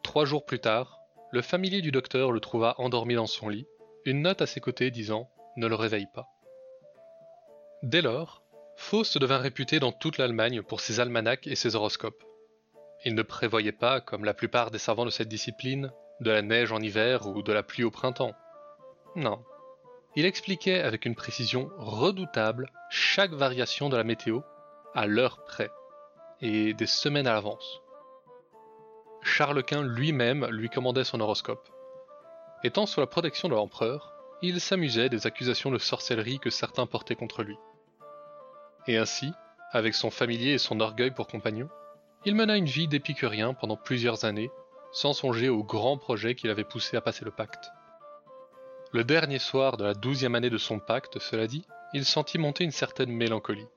Trois 0.02 0.24
jours 0.24 0.46
plus 0.46 0.58
tard, 0.58 1.00
le 1.32 1.42
familier 1.42 1.82
du 1.82 1.92
docteur 1.92 2.32
le 2.32 2.40
trouva 2.40 2.76
endormi 2.78 3.14
dans 3.14 3.26
son 3.26 3.50
lit, 3.50 3.66
une 4.06 4.22
note 4.22 4.40
à 4.40 4.46
ses 4.46 4.60
côtés 4.60 4.90
disant 4.90 5.28
Ne 5.58 5.66
le 5.66 5.74
réveille 5.74 6.08
pas. 6.14 6.28
Dès 7.82 8.00
lors, 8.00 8.42
Faust 8.76 9.18
devint 9.18 9.36
réputé 9.36 9.80
dans 9.80 9.92
toute 9.92 10.16
l'Allemagne 10.16 10.62
pour 10.62 10.80
ses 10.80 10.98
almanachs 10.98 11.46
et 11.46 11.56
ses 11.56 11.76
horoscopes. 11.76 12.24
Il 13.04 13.14
ne 13.14 13.22
prévoyait 13.22 13.70
pas, 13.70 14.00
comme 14.00 14.24
la 14.24 14.32
plupart 14.32 14.70
des 14.70 14.78
savants 14.78 15.04
de 15.04 15.10
cette 15.10 15.28
discipline, 15.28 15.92
de 16.20 16.30
la 16.30 16.40
neige 16.40 16.72
en 16.72 16.80
hiver 16.80 17.26
ou 17.26 17.42
de 17.42 17.52
la 17.52 17.62
pluie 17.62 17.84
au 17.84 17.90
printemps. 17.90 18.32
Non, 19.14 19.44
il 20.16 20.24
expliquait 20.24 20.80
avec 20.80 21.06
une 21.06 21.14
précision 21.14 21.70
redoutable 21.78 22.70
chaque 22.90 23.32
variation 23.32 23.88
de 23.88 23.96
la 23.96 24.04
météo 24.04 24.40
à 24.94 25.06
l'heure 25.06 25.44
près 25.44 25.70
et 26.40 26.74
des 26.74 26.86
semaines 26.86 27.26
à 27.26 27.34
l'avance. 27.34 27.80
Charles 29.22 29.62
Quint 29.62 29.82
lui-même 29.82 30.46
lui 30.46 30.68
commandait 30.68 31.04
son 31.04 31.20
horoscope. 31.20 31.68
Étant 32.64 32.86
sous 32.86 33.00
la 33.00 33.06
protection 33.06 33.48
de 33.48 33.54
l'empereur, 33.54 34.12
il 34.42 34.60
s'amusait 34.60 35.10
des 35.10 35.26
accusations 35.26 35.70
de 35.70 35.78
sorcellerie 35.78 36.38
que 36.38 36.50
certains 36.50 36.86
portaient 36.86 37.14
contre 37.14 37.42
lui. 37.42 37.56
Et 38.86 38.96
ainsi, 38.96 39.32
avec 39.72 39.94
son 39.94 40.10
familier 40.10 40.52
et 40.52 40.58
son 40.58 40.80
orgueil 40.80 41.10
pour 41.10 41.28
compagnon, 41.28 41.68
il 42.24 42.34
mena 42.34 42.56
une 42.56 42.66
vie 42.66 42.88
d'épicurien 42.88 43.54
pendant 43.54 43.76
plusieurs 43.76 44.24
années, 44.24 44.50
sans 44.92 45.12
songer 45.12 45.48
aux 45.48 45.62
grands 45.62 45.98
projets 45.98 46.34
qu'il 46.34 46.50
avait 46.50 46.64
poussé 46.64 46.96
à 46.96 47.00
passer 47.00 47.24
le 47.24 47.30
pacte. 47.30 47.70
Le 48.92 49.04
dernier 49.04 49.38
soir 49.38 49.76
de 49.76 49.84
la 49.84 49.94
douzième 49.94 50.34
année 50.34 50.50
de 50.50 50.58
son 50.58 50.80
pacte, 50.80 51.20
cela 51.20 51.46
dit, 51.46 51.64
il 51.92 52.04
sentit 52.04 52.38
monter 52.38 52.64
une 52.64 52.72
certaine 52.72 53.12
mélancolie. 53.12 53.68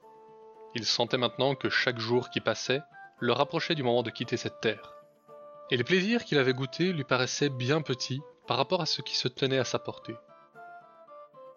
Il 0.73 0.85
sentait 0.85 1.19
maintenant 1.19 1.53
que 1.53 1.69
chaque 1.69 1.99
jour 1.99 2.31
qui 2.31 2.41
passait 2.41 2.81
le 3.19 3.31
rapprochait 3.31 3.75
du 3.75 3.83
moment 3.83 4.01
de 4.01 4.09
quitter 4.09 4.37
cette 4.37 4.59
terre. 4.59 4.95
Et 5.69 5.77
les 5.77 5.83
plaisirs 5.83 6.25
qu'il 6.25 6.39
avait 6.39 6.55
goûtés 6.55 6.91
lui 6.91 7.03
paraissaient 7.03 7.49
bien 7.49 7.83
petits 7.83 8.23
par 8.47 8.57
rapport 8.57 8.81
à 8.81 8.87
ce 8.87 9.03
qui 9.03 9.15
se 9.15 9.27
tenait 9.27 9.59
à 9.59 9.65
sa 9.65 9.77
portée. 9.77 10.15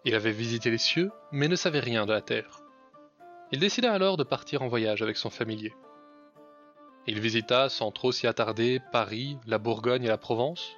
Il 0.05 0.13
avait 0.13 0.31
visité 0.31 0.69
les 0.69 0.77
cieux, 0.77 1.11
mais 1.31 1.47
ne 1.47 1.55
savait 1.55 1.79
rien 1.79 2.05
de 2.05 2.13
la 2.13 2.21
terre. 2.21 2.59
Il 3.51 3.59
décida 3.59 3.91
alors 3.91 4.17
de 4.17 4.23
partir 4.23 4.61
en 4.61 4.67
voyage 4.67 5.01
avec 5.01 5.17
son 5.17 5.31
familier. 5.31 5.73
Il 7.07 7.19
visita, 7.19 7.69
sans 7.69 7.91
trop 7.91 8.11
s'y 8.11 8.27
attarder, 8.27 8.81
Paris, 8.91 9.39
la 9.47 9.57
Bourgogne 9.57 10.03
et 10.03 10.09
la 10.09 10.19
Provence, 10.19 10.73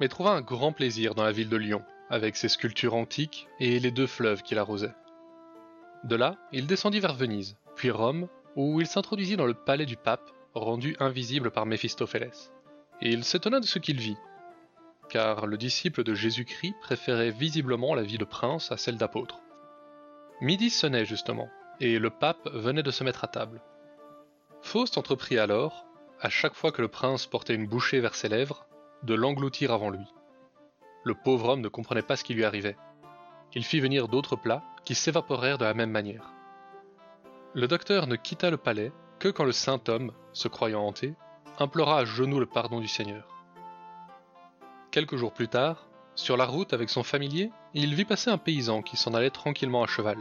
mais 0.00 0.08
trouva 0.08 0.30
un 0.30 0.40
grand 0.40 0.72
plaisir 0.72 1.14
dans 1.14 1.24
la 1.24 1.32
ville 1.32 1.50
de 1.50 1.56
Lyon, 1.56 1.84
avec 2.10 2.36
ses 2.36 2.48
sculptures 2.48 2.94
antiques 2.94 3.48
et 3.60 3.78
les 3.78 3.90
deux 3.90 4.06
fleuves 4.06 4.42
qui 4.42 4.54
l'arrosaient. 4.54 4.94
De 6.04 6.16
là, 6.16 6.36
il 6.52 6.66
descendit 6.66 7.00
vers 7.00 7.14
Venise, 7.14 7.56
puis 7.76 7.90
Rome, 7.90 8.28
où 8.56 8.80
il 8.80 8.86
s'introduisit 8.86 9.36
dans 9.36 9.46
le 9.46 9.54
palais 9.54 9.86
du 9.86 9.96
pape, 9.96 10.30
rendu 10.54 10.96
invisible 11.00 11.50
par 11.50 11.66
Méphistophélès. 11.66 12.52
Et 13.00 13.10
il 13.10 13.24
s'étonna 13.24 13.58
de 13.58 13.66
ce 13.66 13.78
qu'il 13.78 13.98
vit, 13.98 14.16
car 15.08 15.46
le 15.46 15.56
disciple 15.56 16.04
de 16.04 16.14
Jésus-Christ 16.14 16.74
préférait 16.80 17.30
visiblement 17.30 17.94
la 17.94 18.02
vie 18.02 18.18
de 18.18 18.24
prince 18.24 18.70
à 18.70 18.76
celle 18.76 18.96
d'apôtre. 18.96 19.40
Midi 20.40 20.70
sonnait 20.70 21.04
justement, 21.04 21.48
et 21.80 21.98
le 21.98 22.10
pape 22.10 22.48
venait 22.52 22.82
de 22.82 22.90
se 22.90 23.04
mettre 23.04 23.24
à 23.24 23.28
table. 23.28 23.62
Faust 24.62 24.98
entreprit 24.98 25.38
alors, 25.38 25.86
à 26.20 26.28
chaque 26.28 26.54
fois 26.54 26.72
que 26.72 26.82
le 26.82 26.88
prince 26.88 27.26
portait 27.26 27.54
une 27.54 27.66
bouchée 27.66 28.00
vers 28.00 28.14
ses 28.14 28.28
lèvres, 28.28 28.66
de 29.02 29.14
l'engloutir 29.14 29.72
avant 29.72 29.90
lui. 29.90 30.06
Le 31.04 31.14
pauvre 31.14 31.50
homme 31.50 31.60
ne 31.60 31.68
comprenait 31.68 32.02
pas 32.02 32.16
ce 32.16 32.24
qui 32.24 32.34
lui 32.34 32.44
arrivait. 32.44 32.76
Il 33.52 33.64
fit 33.64 33.80
venir 33.80 34.08
d'autres 34.08 34.36
plats 34.36 34.62
qui 34.84 34.94
s'évaporèrent 34.94 35.58
de 35.58 35.64
la 35.64 35.74
même 35.74 35.90
manière. 35.90 36.32
Le 37.52 37.68
docteur 37.68 38.06
ne 38.06 38.16
quitta 38.16 38.50
le 38.50 38.56
palais 38.56 38.90
que 39.18 39.28
quand 39.28 39.44
le 39.44 39.52
saint 39.52 39.80
homme, 39.88 40.12
se 40.32 40.48
croyant 40.48 40.82
hanté, 40.82 41.14
implora 41.58 41.98
à 41.98 42.04
genoux 42.04 42.40
le 42.40 42.46
pardon 42.46 42.80
du 42.80 42.88
Seigneur. 42.88 43.28
Quelques 44.90 45.16
jours 45.16 45.32
plus 45.32 45.48
tard, 45.48 45.86
sur 46.14 46.36
la 46.36 46.46
route 46.46 46.72
avec 46.72 46.88
son 46.88 47.02
familier, 47.02 47.50
il 47.74 47.94
vit 47.94 48.04
passer 48.04 48.30
un 48.30 48.38
paysan 48.38 48.82
qui 48.82 48.96
s'en 48.96 49.14
allait 49.14 49.30
tranquillement 49.30 49.82
à 49.82 49.86
cheval. 49.86 50.18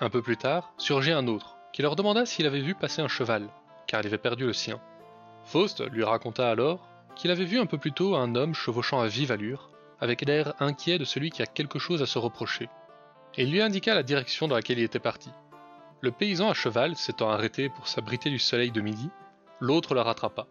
Un 0.00 0.10
peu 0.10 0.22
plus 0.22 0.36
tard, 0.36 0.72
surgit 0.78 1.12
un 1.12 1.26
autre, 1.26 1.58
qui 1.72 1.82
leur 1.82 1.94
demanda 1.94 2.24
s'il 2.24 2.46
avait 2.46 2.60
vu 2.60 2.74
passer 2.74 3.02
un 3.02 3.08
cheval, 3.08 3.48
car 3.86 4.00
il 4.00 4.06
avait 4.06 4.18
perdu 4.18 4.46
le 4.46 4.52
sien. 4.52 4.80
Faust 5.44 5.86
lui 5.90 6.04
raconta 6.04 6.48
alors 6.48 6.88
qu'il 7.16 7.30
avait 7.30 7.44
vu 7.44 7.58
un 7.58 7.66
peu 7.66 7.78
plus 7.78 7.92
tôt 7.92 8.16
un 8.16 8.34
homme 8.34 8.54
chevauchant 8.54 9.00
à 9.00 9.08
vive 9.08 9.30
allure, 9.30 9.70
avec 10.00 10.22
l'air 10.22 10.54
inquiet 10.60 10.98
de 10.98 11.04
celui 11.04 11.30
qui 11.30 11.42
a 11.42 11.46
quelque 11.46 11.78
chose 11.78 12.02
à 12.02 12.06
se 12.06 12.18
reprocher, 12.18 12.68
et 13.36 13.42
il 13.42 13.50
lui 13.50 13.60
indiqua 13.60 13.94
la 13.94 14.02
direction 14.02 14.48
dans 14.48 14.54
laquelle 14.54 14.78
il 14.78 14.84
était 14.84 14.98
parti. 14.98 15.30
Le 16.00 16.10
paysan 16.10 16.50
à 16.50 16.54
cheval 16.54 16.96
s'étant 16.96 17.30
arrêté 17.30 17.68
pour 17.68 17.88
s'abriter 17.88 18.30
du 18.30 18.38
soleil 18.38 18.70
de 18.70 18.80
midi, 18.80 19.08
l'autre 19.60 19.94
le 19.94 20.00
rattrapa, 20.00 20.46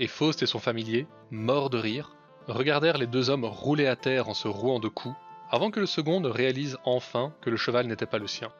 et 0.00 0.06
Faust 0.06 0.42
et 0.42 0.46
son 0.46 0.58
familier, 0.58 1.06
morts 1.30 1.70
de 1.70 1.78
rire, 1.78 2.16
regardèrent 2.48 2.98
les 2.98 3.06
deux 3.06 3.30
hommes 3.30 3.44
rouler 3.44 3.86
à 3.86 3.96
terre 3.96 4.28
en 4.28 4.34
se 4.34 4.48
rouant 4.48 4.80
de 4.80 4.88
coups, 4.88 5.16
avant 5.50 5.70
que 5.70 5.80
le 5.80 5.86
second 5.86 6.20
ne 6.20 6.28
réalise 6.28 6.78
enfin 6.84 7.32
que 7.40 7.50
le 7.50 7.56
cheval 7.56 7.86
n'était 7.86 8.06
pas 8.06 8.18
le 8.18 8.26
sien. 8.26 8.50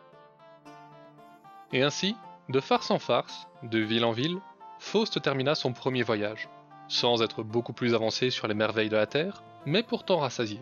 Et 1.72 1.82
ainsi, 1.82 2.14
de 2.48 2.60
farce 2.60 2.90
en 2.90 2.98
farce, 2.98 3.48
de 3.62 3.78
ville 3.78 4.04
en 4.04 4.12
ville, 4.12 4.38
Faust 4.78 5.20
termina 5.22 5.54
son 5.54 5.72
premier 5.72 6.02
voyage, 6.02 6.48
sans 6.88 7.22
être 7.22 7.42
beaucoup 7.42 7.72
plus 7.72 7.94
avancé 7.94 8.30
sur 8.30 8.46
les 8.46 8.54
merveilles 8.54 8.90
de 8.90 8.96
la 8.96 9.06
Terre, 9.06 9.42
mais 9.66 9.82
pourtant 9.82 10.18
rassasié. 10.18 10.60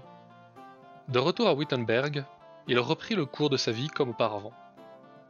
De 1.08 1.18
retour 1.18 1.48
à 1.48 1.54
Wittenberg, 1.54 2.24
il 2.68 2.78
reprit 2.78 3.14
le 3.14 3.26
cours 3.26 3.50
de 3.50 3.56
sa 3.56 3.72
vie 3.72 3.88
comme 3.88 4.10
auparavant. 4.10 4.52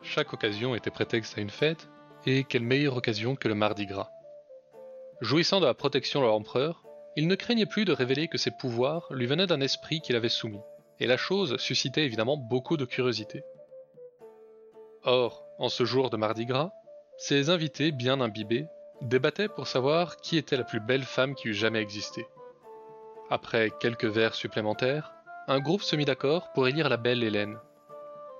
Chaque 0.02 0.32
occasion 0.32 0.74
était 0.74 0.90
prétexte 0.90 1.38
à 1.38 1.40
une 1.40 1.50
fête, 1.50 1.88
et 2.26 2.44
quelle 2.44 2.62
meilleure 2.62 2.96
occasion 2.96 3.34
que 3.34 3.48
le 3.48 3.54
mardi 3.54 3.86
gras. 3.86 4.10
Jouissant 5.20 5.60
de 5.60 5.66
la 5.66 5.74
protection 5.74 6.20
de 6.20 6.26
l'empereur, 6.26 6.84
il 7.16 7.26
ne 7.26 7.34
craignait 7.34 7.66
plus 7.66 7.84
de 7.84 7.92
révéler 7.92 8.28
que 8.28 8.38
ses 8.38 8.50
pouvoirs 8.50 9.06
lui 9.10 9.26
venaient 9.26 9.46
d'un 9.46 9.60
esprit 9.60 10.00
qu'il 10.00 10.16
avait 10.16 10.28
soumis, 10.28 10.60
et 11.00 11.06
la 11.06 11.16
chose 11.16 11.56
suscitait 11.58 12.04
évidemment 12.04 12.36
beaucoup 12.36 12.76
de 12.76 12.84
curiosité. 12.84 13.44
Or, 15.04 15.44
en 15.58 15.68
ce 15.68 15.84
jour 15.84 16.10
de 16.10 16.16
Mardi 16.16 16.46
Gras, 16.46 16.70
ses 17.18 17.50
invités, 17.50 17.92
bien 17.92 18.20
imbibés, 18.20 18.66
débattaient 19.00 19.48
pour 19.48 19.66
savoir 19.66 20.16
qui 20.16 20.36
était 20.36 20.56
la 20.56 20.64
plus 20.64 20.80
belle 20.80 21.02
femme 21.02 21.34
qui 21.34 21.48
eût 21.48 21.54
jamais 21.54 21.80
existé. 21.80 22.26
Après 23.34 23.70
quelques 23.70 24.04
vers 24.04 24.34
supplémentaires, 24.34 25.14
un 25.48 25.58
groupe 25.58 25.80
se 25.80 25.96
mit 25.96 26.04
d'accord 26.04 26.52
pour 26.52 26.68
élire 26.68 26.90
la 26.90 26.98
belle 26.98 27.24
Hélène. 27.24 27.58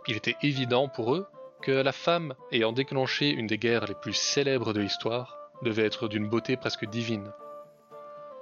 Il 0.07 0.19
était 0.19 0.37
évident 0.43 0.87
pour 0.87 1.15
eux 1.15 1.27
que 1.63 1.73
la 1.73 1.93
femme 1.93 2.35
ayant 2.51 2.73
déclenché 2.73 3.31
une 3.31 3.47
des 3.47 3.57
guerres 3.57 3.87
les 3.87 3.95
plus 3.95 4.13
célèbres 4.13 4.75
de 4.75 4.81
l'histoire 4.81 5.39
devait 5.63 5.87
être 5.87 6.09
d'une 6.09 6.29
beauté 6.29 6.59
presque 6.59 6.85
divine. 6.85 7.33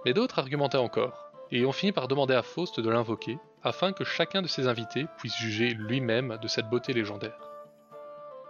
Mais 0.05 0.13
d'autres 0.13 0.41
argumentaient 0.41 0.77
encore, 0.77 1.31
et 1.53 1.65
ont 1.65 1.71
fini 1.71 1.93
par 1.93 2.09
demander 2.09 2.35
à 2.35 2.43
Faust 2.43 2.81
de 2.81 2.91
l'invoquer, 2.91 3.39
afin 3.63 3.93
que 3.93 4.03
chacun 4.03 4.43
de 4.43 4.49
ses 4.49 4.67
invités 4.67 5.07
puisse 5.19 5.37
juger 5.37 5.69
lui-même 5.69 6.37
de 6.43 6.49
cette 6.49 6.69
beauté 6.69 6.93
légendaire. 6.93 7.49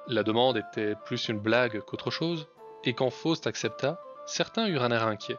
La 0.06 0.22
demande 0.22 0.56
était 0.56 0.94
plus 1.04 1.28
une 1.28 1.38
blague 1.38 1.82
qu'autre 1.82 2.10
chose, 2.10 2.48
et 2.82 2.94
quand 2.94 3.10
Faust 3.10 3.46
accepta, 3.46 4.00
certains 4.24 4.68
eurent 4.68 4.84
un 4.84 4.90
air 4.90 5.06
inquiet. 5.06 5.36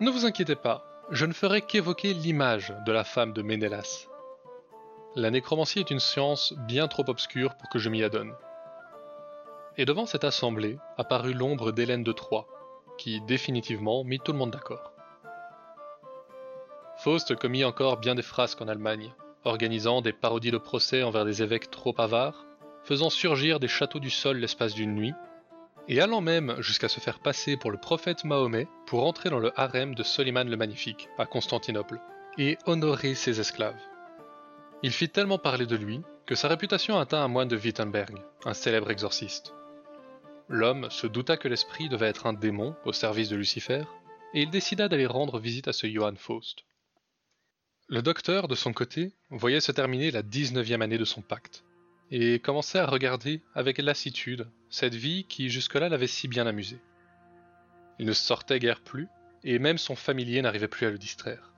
Ne 0.00 0.10
vous 0.10 0.26
inquiétez 0.26 0.56
pas, 0.56 0.91
je 1.12 1.26
ne 1.26 1.34
ferai 1.34 1.60
qu'évoquer 1.60 2.14
l'image 2.14 2.72
de 2.86 2.92
la 2.92 3.04
femme 3.04 3.34
de 3.34 3.42
Ménélas. 3.42 4.08
La 5.14 5.30
nécromancie 5.30 5.78
est 5.78 5.90
une 5.90 6.00
science 6.00 6.54
bien 6.66 6.88
trop 6.88 7.04
obscure 7.06 7.54
pour 7.56 7.68
que 7.68 7.78
je 7.78 7.90
m'y 7.90 8.02
adonne. 8.02 8.32
Et 9.76 9.84
devant 9.84 10.06
cette 10.06 10.24
assemblée 10.24 10.78
apparut 10.96 11.34
l'ombre 11.34 11.70
d'Hélène 11.70 12.02
de 12.02 12.12
Troie, 12.12 12.48
qui 12.96 13.20
définitivement 13.20 14.04
mit 14.04 14.20
tout 14.20 14.32
le 14.32 14.38
monde 14.38 14.52
d'accord. 14.52 14.92
Faust 16.96 17.36
commit 17.36 17.64
encore 17.64 17.98
bien 17.98 18.14
des 18.14 18.22
frasques 18.22 18.62
en 18.62 18.68
Allemagne, 18.68 19.12
organisant 19.44 20.00
des 20.00 20.14
parodies 20.14 20.50
de 20.50 20.56
procès 20.56 21.02
envers 21.02 21.26
des 21.26 21.42
évêques 21.42 21.70
trop 21.70 21.94
avares, 21.98 22.46
faisant 22.84 23.10
surgir 23.10 23.60
des 23.60 23.68
châteaux 23.68 24.00
du 24.00 24.10
sol 24.10 24.38
l'espace 24.38 24.72
d'une 24.72 24.94
nuit, 24.94 25.12
et 25.88 26.00
allant 26.00 26.20
même 26.20 26.56
jusqu'à 26.60 26.88
se 26.88 27.00
faire 27.00 27.18
passer 27.18 27.56
pour 27.56 27.70
le 27.70 27.78
prophète 27.78 28.24
Mahomet 28.24 28.68
pour 28.86 29.06
entrer 29.06 29.30
dans 29.30 29.40
le 29.40 29.58
harem 29.58 29.94
de 29.94 30.02
Soliman 30.02 30.48
le 30.48 30.56
Magnifique, 30.56 31.08
à 31.18 31.26
Constantinople, 31.26 32.00
et 32.38 32.56
honorer 32.66 33.14
ses 33.14 33.40
esclaves. 33.40 33.80
Il 34.82 34.92
fit 34.92 35.08
tellement 35.08 35.38
parler 35.38 35.66
de 35.66 35.76
lui 35.76 36.00
que 36.26 36.34
sa 36.34 36.48
réputation 36.48 36.98
atteint 36.98 37.22
un 37.22 37.28
moine 37.28 37.48
de 37.48 37.56
Wittenberg, 37.56 38.16
un 38.44 38.54
célèbre 38.54 38.90
exorciste. 38.90 39.54
L'homme 40.48 40.90
se 40.90 41.06
douta 41.06 41.36
que 41.36 41.48
l'esprit 41.48 41.88
devait 41.88 42.08
être 42.08 42.26
un 42.26 42.32
démon 42.32 42.74
au 42.84 42.92
service 42.92 43.28
de 43.28 43.36
Lucifer, 43.36 43.84
et 44.34 44.42
il 44.42 44.50
décida 44.50 44.88
d'aller 44.88 45.06
rendre 45.06 45.38
visite 45.38 45.68
à 45.68 45.72
ce 45.72 45.86
Johann 45.86 46.16
Faust. 46.16 46.64
Le 47.88 48.02
docteur, 48.02 48.48
de 48.48 48.54
son 48.54 48.72
côté, 48.72 49.12
voyait 49.30 49.60
se 49.60 49.72
terminer 49.72 50.10
la 50.10 50.22
19e 50.22 50.80
année 50.80 50.98
de 50.98 51.04
son 51.04 51.22
pacte, 51.22 51.64
et 52.10 52.38
commençait 52.38 52.78
à 52.78 52.86
regarder 52.86 53.42
avec 53.54 53.78
lassitude 53.78 54.48
cette 54.72 54.96
vie 54.96 55.24
qui 55.28 55.50
jusque-là 55.50 55.88
l'avait 55.88 56.08
si 56.08 56.26
bien 56.26 56.48
amusé. 56.48 56.80
Il 58.00 58.06
ne 58.06 58.12
sortait 58.12 58.58
guère 58.58 58.80
plus, 58.80 59.06
et 59.44 59.60
même 59.60 59.78
son 59.78 59.94
familier 59.94 60.42
n'arrivait 60.42 60.66
plus 60.66 60.86
à 60.86 60.90
le 60.90 60.98
distraire. 60.98 61.52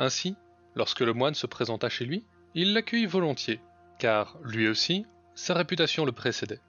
Ainsi, 0.00 0.34
lorsque 0.74 1.00
le 1.00 1.12
moine 1.12 1.34
se 1.34 1.46
présenta 1.46 1.88
chez 1.88 2.04
lui, 2.04 2.24
il 2.56 2.72
l'accueillit 2.72 3.06
volontiers, 3.06 3.60
car, 4.00 4.36
lui 4.42 4.66
aussi, 4.66 5.06
sa 5.36 5.54
réputation 5.54 6.04
le 6.04 6.10
précédait. 6.10 6.60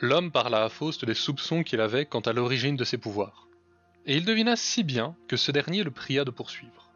L'homme 0.00 0.32
parla 0.32 0.64
à 0.64 0.68
Faust 0.70 1.04
des 1.04 1.12
soupçons 1.12 1.62
qu'il 1.62 1.82
avait 1.82 2.06
quant 2.06 2.20
à 2.20 2.32
l'origine 2.32 2.76
de 2.76 2.84
ses 2.84 2.96
pouvoirs 2.96 3.46
et 4.06 4.16
il 4.16 4.24
devina 4.24 4.56
si 4.56 4.84
bien 4.84 5.16
que 5.28 5.36
ce 5.36 5.50
dernier 5.50 5.82
le 5.82 5.90
pria 5.90 6.24
de 6.24 6.30
poursuivre. 6.30 6.90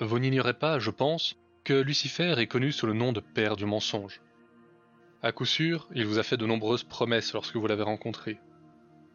Vous 0.00 0.18
n'ignorez 0.18 0.54
pas, 0.54 0.80
je 0.80 0.90
pense, 0.90 1.36
que 1.62 1.72
Lucifer 1.72 2.34
est 2.38 2.48
connu 2.48 2.72
sous 2.72 2.86
le 2.86 2.94
nom 2.94 3.12
de 3.12 3.20
Père 3.20 3.56
du 3.56 3.64
mensonge. 3.64 4.20
À 5.24 5.32
coup 5.32 5.46
sûr, 5.46 5.88
il 5.94 6.04
vous 6.04 6.18
a 6.18 6.22
fait 6.22 6.36
de 6.36 6.44
nombreuses 6.44 6.84
promesses 6.84 7.32
lorsque 7.32 7.56
vous 7.56 7.66
l'avez 7.66 7.82
rencontré. 7.82 8.36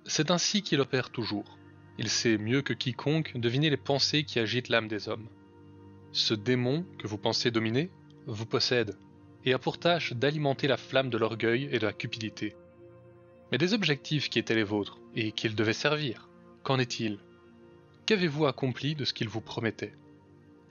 C'est 0.06 0.32
ainsi 0.32 0.63
qu'il 0.63 0.82
opère 0.82 1.12
toujours. 1.12 1.60
Il 2.00 2.10
sait 2.10 2.39
mieux 2.39 2.63
que 2.63 2.74
quiconque 2.74 3.38
deviner 3.38 3.69
les 3.69 3.78
pensées 3.78 4.24
qui 4.24 4.39
agitent 4.39 4.69
l'âme 4.69 4.88
des 4.88 5.08
hommes. 5.08 5.30
Ce 6.12 6.34
démon 6.34 6.84
que 6.98 7.06
vous 7.06 7.19
pensez 7.19 7.52
dominer 7.52 7.91
vous 8.26 8.48
possède 8.48 8.98
et 9.45 9.54
a 9.54 9.60
pour 9.60 9.78
tâche 9.78 10.13
d'alimenter 10.13 10.67
la 10.67 10.78
flamme 10.78 11.12
de 11.12 11.17
l'orgueil 11.19 11.69
et 11.72 11.78
de 11.78 11.86
la 11.86 11.93
cupidité. 11.93 12.56
Mais 13.52 13.60
des 13.60 13.76
objectifs 13.76 14.32
qui 14.32 14.39
étaient 14.39 14.56
les 14.56 14.63
vôtres 14.63 14.98
et 15.13 15.32
qu'il 15.32 15.54
devait 15.54 15.74
servir, 15.74 16.28
Qu'en 16.63 16.80
est-il? 16.80 17.19
Qu'avez-vous 18.08 18.48
accompli 18.48 18.95
de 18.95 19.06
ce 19.06 19.13
qu'il 19.13 19.30
vous 19.30 19.41
promettait? 19.41 19.93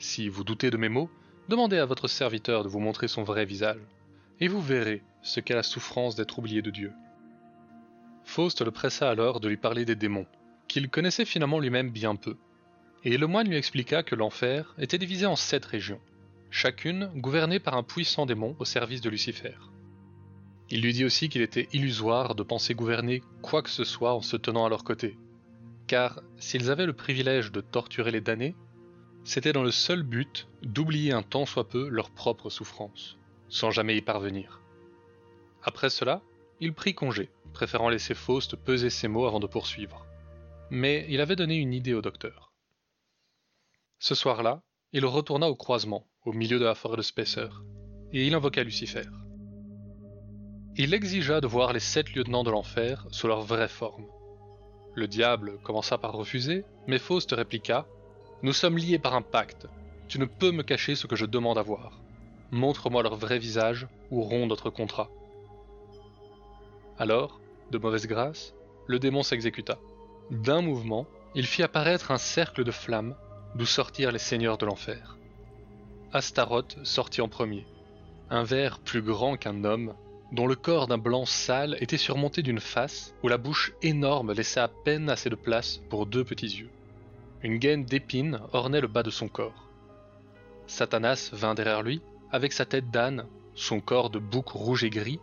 Si 0.00 0.28
vous 0.28 0.42
doutez 0.42 0.72
de 0.72 0.76
mes 0.76 0.88
mots, 0.88 1.10
demandez 1.48 1.78
à 1.78 1.86
votre 1.86 2.08
serviteur 2.08 2.64
de 2.64 2.68
vous 2.68 2.80
montrer 2.80 3.06
son 3.06 3.22
vrai 3.22 3.44
visage, 3.44 3.86
et 4.40 4.48
vous 4.48 4.60
verrez 4.60 5.04
ce 5.22 5.40
qu'est 5.40 5.54
la 5.54 5.62
souffrance 5.62 6.14
d'être 6.14 6.38
oublié 6.38 6.62
de 6.62 6.70
Dieu. 6.70 6.92
Faust 8.24 8.62
le 8.62 8.70
pressa 8.70 9.08
alors 9.08 9.40
de 9.40 9.48
lui 9.48 9.56
parler 9.56 9.84
des 9.84 9.96
démons, 9.96 10.26
qu'il 10.68 10.90
connaissait 10.90 11.24
finalement 11.24 11.60
lui-même 11.60 11.90
bien 11.90 12.14
peu, 12.14 12.36
et 13.04 13.16
le 13.16 13.26
moine 13.26 13.48
lui 13.48 13.56
expliqua 13.56 14.02
que 14.02 14.14
l'enfer 14.14 14.74
était 14.78 14.98
divisé 14.98 15.26
en 15.26 15.36
sept 15.36 15.64
régions, 15.64 16.00
chacune 16.50 17.10
gouvernée 17.16 17.60
par 17.60 17.74
un 17.74 17.82
puissant 17.82 18.26
démon 18.26 18.56
au 18.58 18.64
service 18.64 19.00
de 19.00 19.10
Lucifer. 19.10 19.54
Il 20.70 20.82
lui 20.82 20.92
dit 20.92 21.04
aussi 21.04 21.28
qu'il 21.28 21.40
était 21.40 21.68
illusoire 21.72 22.34
de 22.34 22.42
penser 22.42 22.74
gouverner 22.74 23.22
quoi 23.40 23.62
que 23.62 23.70
ce 23.70 23.84
soit 23.84 24.14
en 24.14 24.20
se 24.20 24.36
tenant 24.36 24.66
à 24.66 24.68
leur 24.68 24.84
côté, 24.84 25.16
car 25.86 26.20
s'ils 26.36 26.70
avaient 26.70 26.86
le 26.86 26.92
privilège 26.92 27.50
de 27.50 27.60
torturer 27.60 28.10
les 28.10 28.20
damnés, 28.20 28.54
c'était 29.24 29.52
dans 29.52 29.62
le 29.62 29.70
seul 29.70 30.02
but 30.02 30.48
d'oublier 30.62 31.12
un 31.12 31.22
tant 31.22 31.46
soit 31.46 31.68
peu 31.68 31.88
leur 31.88 32.10
propre 32.10 32.50
souffrance, 32.50 33.18
sans 33.48 33.70
jamais 33.70 33.96
y 33.96 34.02
parvenir. 34.02 34.60
Après 35.62 35.90
cela, 35.90 36.22
il 36.60 36.72
prit 36.72 36.94
congé, 36.94 37.30
préférant 37.52 37.88
laisser 37.88 38.14
Faust 38.14 38.56
peser 38.56 38.90
ses 38.90 39.08
mots 39.08 39.26
avant 39.26 39.40
de 39.40 39.46
poursuivre. 39.46 40.06
Mais 40.70 41.06
il 41.08 41.20
avait 41.20 41.36
donné 41.36 41.56
une 41.56 41.72
idée 41.72 41.94
au 41.94 42.02
docteur. 42.02 42.52
Ce 43.98 44.14
soir-là, 44.14 44.62
il 44.92 45.04
retourna 45.04 45.48
au 45.48 45.56
croisement, 45.56 46.06
au 46.24 46.32
milieu 46.32 46.58
de 46.58 46.64
la 46.64 46.74
forêt 46.74 46.96
de 46.96 47.02
Spacer, 47.02 47.48
et 48.12 48.26
il 48.26 48.34
invoqua 48.34 48.62
Lucifer. 48.62 49.08
Il 50.76 50.94
exigea 50.94 51.40
de 51.40 51.46
voir 51.46 51.72
les 51.72 51.80
sept 51.80 52.14
lieutenants 52.14 52.44
de 52.44 52.50
l'enfer 52.50 53.06
sous 53.10 53.26
leur 53.26 53.42
vraie 53.42 53.68
forme. 53.68 54.06
Le 54.94 55.08
diable 55.08 55.58
commença 55.64 55.98
par 55.98 56.12
refuser, 56.12 56.64
mais 56.86 56.98
Faust 56.98 57.32
répliqua 57.32 57.86
Nous 58.42 58.52
sommes 58.52 58.78
liés 58.78 58.98
par 58.98 59.14
un 59.14 59.22
pacte. 59.22 59.66
Tu 60.06 60.18
ne 60.18 60.24
peux 60.24 60.52
me 60.52 60.62
cacher 60.62 60.94
ce 60.94 61.06
que 61.06 61.16
je 61.16 61.26
demande 61.26 61.58
à 61.58 61.62
voir. 61.62 62.00
Montre-moi 62.50 63.02
leur 63.02 63.16
vrai 63.16 63.38
visage 63.38 63.88
ou 64.10 64.22
romps 64.22 64.46
notre 64.46 64.70
contrat. 64.70 65.10
Alors, 66.98 67.40
de 67.70 67.78
mauvaise 67.78 68.06
grâce, 68.06 68.54
le 68.86 68.98
démon 68.98 69.22
s'exécuta. 69.22 69.78
D'un 70.30 70.62
mouvement, 70.62 71.06
il 71.34 71.46
fit 71.46 71.62
apparaître 71.62 72.10
un 72.10 72.18
cercle 72.18 72.64
de 72.64 72.70
flammes 72.70 73.14
d'où 73.54 73.66
sortirent 73.66 74.12
les 74.12 74.18
seigneurs 74.18 74.58
de 74.58 74.66
l'enfer. 74.66 75.16
Astaroth 76.12 76.78
sortit 76.84 77.20
en 77.20 77.28
premier, 77.28 77.66
un 78.30 78.42
ver 78.42 78.78
plus 78.80 79.02
grand 79.02 79.36
qu'un 79.36 79.64
homme, 79.64 79.94
dont 80.32 80.46
le 80.46 80.56
corps 80.56 80.86
d'un 80.86 80.98
blanc 80.98 81.24
sale 81.24 81.76
était 81.80 81.96
surmonté 81.96 82.42
d'une 82.42 82.60
face 82.60 83.14
où 83.22 83.28
la 83.28 83.38
bouche 83.38 83.72
énorme 83.82 84.32
laissait 84.32 84.60
à 84.60 84.68
peine 84.68 85.08
assez 85.08 85.30
de 85.30 85.36
place 85.36 85.80
pour 85.88 86.06
deux 86.06 86.24
petits 86.24 86.46
yeux. 86.46 86.70
Une 87.42 87.58
gaine 87.58 87.84
d'épines 87.84 88.40
ornait 88.52 88.80
le 88.80 88.88
bas 88.88 89.02
de 89.02 89.10
son 89.10 89.28
corps. 89.28 89.68
Satanas 90.66 91.30
vint 91.32 91.54
derrière 91.54 91.82
lui, 91.82 92.02
avec 92.32 92.52
sa 92.52 92.66
tête 92.66 92.90
d'âne, 92.90 93.26
son 93.54 93.80
corps 93.80 94.10
de 94.10 94.18
bouc 94.18 94.48
rouge 94.48 94.84
et 94.84 94.90
gris, 94.90 95.20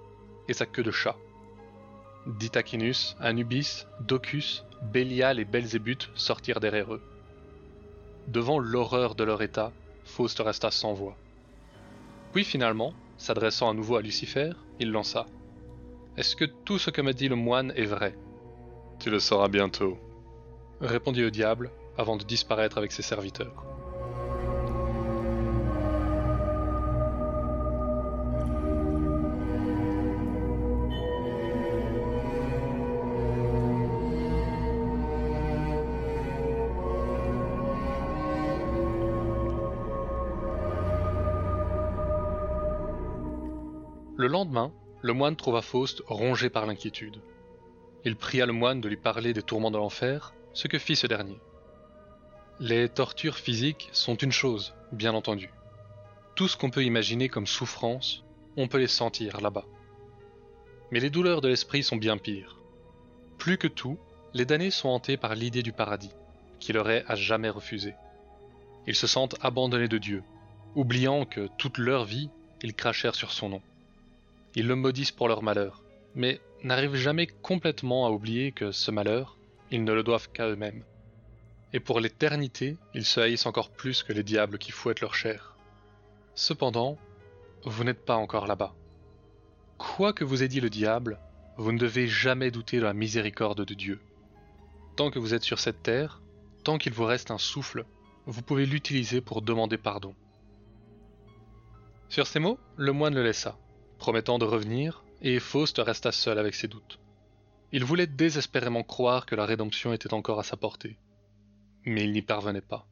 et 0.47 0.53
sa 0.53 0.65
queue 0.65 0.83
de 0.83 0.91
chat. 0.91 1.17
Ditacinus, 2.25 3.15
Anubis, 3.19 3.85
Docus, 4.01 4.63
Bélial 4.81 5.39
et 5.39 5.45
Belzébuth 5.45 6.09
sortirent 6.15 6.59
derrière 6.59 6.93
eux. 6.93 7.01
Devant 8.27 8.57
l'horreur 8.57 9.13
de 9.15 9.23
leur 9.23 9.41
état, 9.41 9.71
Faust 10.03 10.39
resta 10.39 10.71
sans 10.71 10.93
voix. 10.93 11.15
Puis 12.33 12.43
finalement, 12.43 12.93
s'adressant 13.17 13.69
à 13.69 13.73
nouveau 13.73 13.97
à 13.97 14.01
Lucifer, 14.01 14.51
il 14.79 14.91
lança 14.91 15.27
Est-ce 16.17 16.35
que 16.35 16.45
tout 16.45 16.79
ce 16.79 16.89
que 16.89 17.01
m'a 17.01 17.13
dit 17.13 17.29
le 17.29 17.35
moine 17.35 17.71
est 17.75 17.85
vrai? 17.85 18.17
Tu 18.99 19.09
le 19.09 19.19
sauras 19.19 19.47
bientôt, 19.47 19.97
répondit 20.81 21.21
le 21.21 21.31
diable 21.31 21.71
avant 21.97 22.17
de 22.17 22.23
disparaître 22.23 22.77
avec 22.77 22.91
ses 22.91 23.03
serviteurs. 23.03 23.74
Le 45.05 45.13
moine 45.13 45.35
trouva 45.35 45.61
Faust 45.61 46.01
rongé 46.07 46.49
par 46.49 46.65
l'inquiétude. 46.65 47.21
Il 48.05 48.15
pria 48.15 48.47
le 48.47 48.53
moine 48.53 48.81
de 48.81 48.89
lui 48.89 48.97
parler 48.97 49.33
des 49.33 49.43
tourments 49.43 49.69
de 49.69 49.77
l'enfer, 49.77 50.33
ce 50.53 50.67
que 50.67 50.79
fit 50.79 50.95
ce 50.95 51.05
dernier. 51.05 51.37
Les 52.59 52.89
tortures 52.89 53.37
physiques 53.37 53.87
sont 53.91 54.15
une 54.15 54.31
chose, 54.31 54.73
bien 54.91 55.13
entendu. 55.13 55.51
Tout 56.33 56.47
ce 56.47 56.57
qu'on 56.57 56.71
peut 56.71 56.83
imaginer 56.83 57.29
comme 57.29 57.45
souffrance, 57.45 58.23
on 58.57 58.67
peut 58.67 58.79
les 58.79 58.87
sentir 58.87 59.41
là-bas. 59.41 59.65
Mais 60.89 60.99
les 60.99 61.11
douleurs 61.11 61.41
de 61.41 61.49
l'esprit 61.49 61.83
sont 61.83 61.97
bien 61.97 62.17
pires. 62.17 62.57
Plus 63.37 63.59
que 63.59 63.67
tout, 63.67 63.99
les 64.33 64.45
damnés 64.45 64.71
sont 64.71 64.89
hantés 64.89 65.17
par 65.17 65.35
l'idée 65.35 65.61
du 65.61 65.71
paradis, 65.71 66.15
qui 66.59 66.73
leur 66.73 66.89
est 66.89 67.05
à 67.07 67.13
jamais 67.13 67.49
refusé. 67.49 67.93
Ils 68.87 68.95
se 68.95 69.05
sentent 69.05 69.35
abandonnés 69.41 69.87
de 69.87 69.99
Dieu, 69.99 70.23
oubliant 70.73 71.25
que 71.25 71.47
toute 71.59 71.77
leur 71.77 72.05
vie, 72.05 72.31
ils 72.63 72.73
crachèrent 72.73 73.13
sur 73.13 73.31
son 73.31 73.49
nom. 73.49 73.61
Ils 74.57 74.67
le 74.67 74.75
maudissent 74.75 75.11
pour 75.11 75.27
leur 75.27 75.43
malheur, 75.43 75.83
mais 76.15 76.39
n'arrivent 76.63 76.95
jamais 76.95 77.27
complètement 77.27 78.07
à 78.07 78.09
oublier 78.09 78.53
que 78.53 78.71
ce 78.71 78.89
malheur, 78.89 79.37
ils 79.69 79.83
ne 79.83 79.91
le 79.91 80.01
doivent 80.01 80.29
qu'à 80.31 80.47
eux-mêmes. 80.47 80.83
Et 81.73 81.81
pour 81.81 81.99
l'éternité, 81.99 82.77
ils 82.93 83.03
se 83.03 83.19
haïssent 83.19 83.45
encore 83.45 83.69
plus 83.69 84.01
que 84.01 84.13
les 84.13 84.23
diables 84.23 84.57
qui 84.57 84.71
fouettent 84.71 85.01
leur 85.01 85.13
chair. 85.13 85.57
Cependant, 86.35 86.97
vous 87.65 87.83
n'êtes 87.83 88.05
pas 88.05 88.15
encore 88.15 88.47
là-bas. 88.47 88.73
Quoi 89.77 90.13
que 90.13 90.23
vous 90.23 90.41
ait 90.41 90.47
dit 90.47 90.61
le 90.61 90.69
diable, 90.69 91.19
vous 91.57 91.73
ne 91.73 91.77
devez 91.77 92.07
jamais 92.07 92.49
douter 92.49 92.77
de 92.77 92.83
la 92.83 92.93
miséricorde 92.93 93.65
de 93.65 93.73
Dieu. 93.73 93.99
Tant 94.95 95.11
que 95.11 95.19
vous 95.19 95.33
êtes 95.33 95.43
sur 95.43 95.59
cette 95.59 95.83
terre, 95.83 96.21
tant 96.63 96.77
qu'il 96.77 96.93
vous 96.93 97.03
reste 97.03 97.29
un 97.29 97.37
souffle, 97.37 97.85
vous 98.25 98.41
pouvez 98.41 98.65
l'utiliser 98.65 99.19
pour 99.19 99.41
demander 99.41 99.77
pardon. 99.77 100.15
Sur 102.07 102.25
ces 102.25 102.39
mots, 102.39 102.57
le 102.77 102.93
moine 102.93 103.15
le 103.15 103.23
laissa 103.23 103.57
promettant 103.97 104.39
de 104.39 104.45
revenir, 104.45 105.03
et 105.21 105.39
Faust 105.39 105.77
resta 105.77 106.11
seul 106.11 106.37
avec 106.37 106.55
ses 106.55 106.67
doutes. 106.67 106.99
Il 107.71 107.83
voulait 107.83 108.07
désespérément 108.07 108.83
croire 108.83 109.25
que 109.25 109.35
la 109.35 109.45
rédemption 109.45 109.93
était 109.93 110.13
encore 110.13 110.39
à 110.39 110.43
sa 110.43 110.57
portée, 110.57 110.97
mais 111.83 112.03
il 112.03 112.11
n'y 112.11 112.21
parvenait 112.21 112.61
pas. 112.61 112.87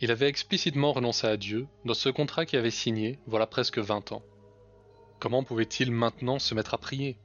Il 0.00 0.10
avait 0.10 0.28
explicitement 0.28 0.92
renoncé 0.92 1.26
à 1.26 1.36
Dieu 1.36 1.66
dans 1.84 1.94
ce 1.94 2.08
contrat 2.08 2.46
qu'il 2.46 2.58
avait 2.58 2.70
signé 2.70 3.18
voilà 3.26 3.46
presque 3.46 3.78
vingt 3.78 4.12
ans. 4.12 4.22
Comment 5.18 5.42
pouvait-il 5.42 5.90
maintenant 5.90 6.38
se 6.38 6.54
mettre 6.54 6.74
à 6.74 6.78
prier? 6.78 7.18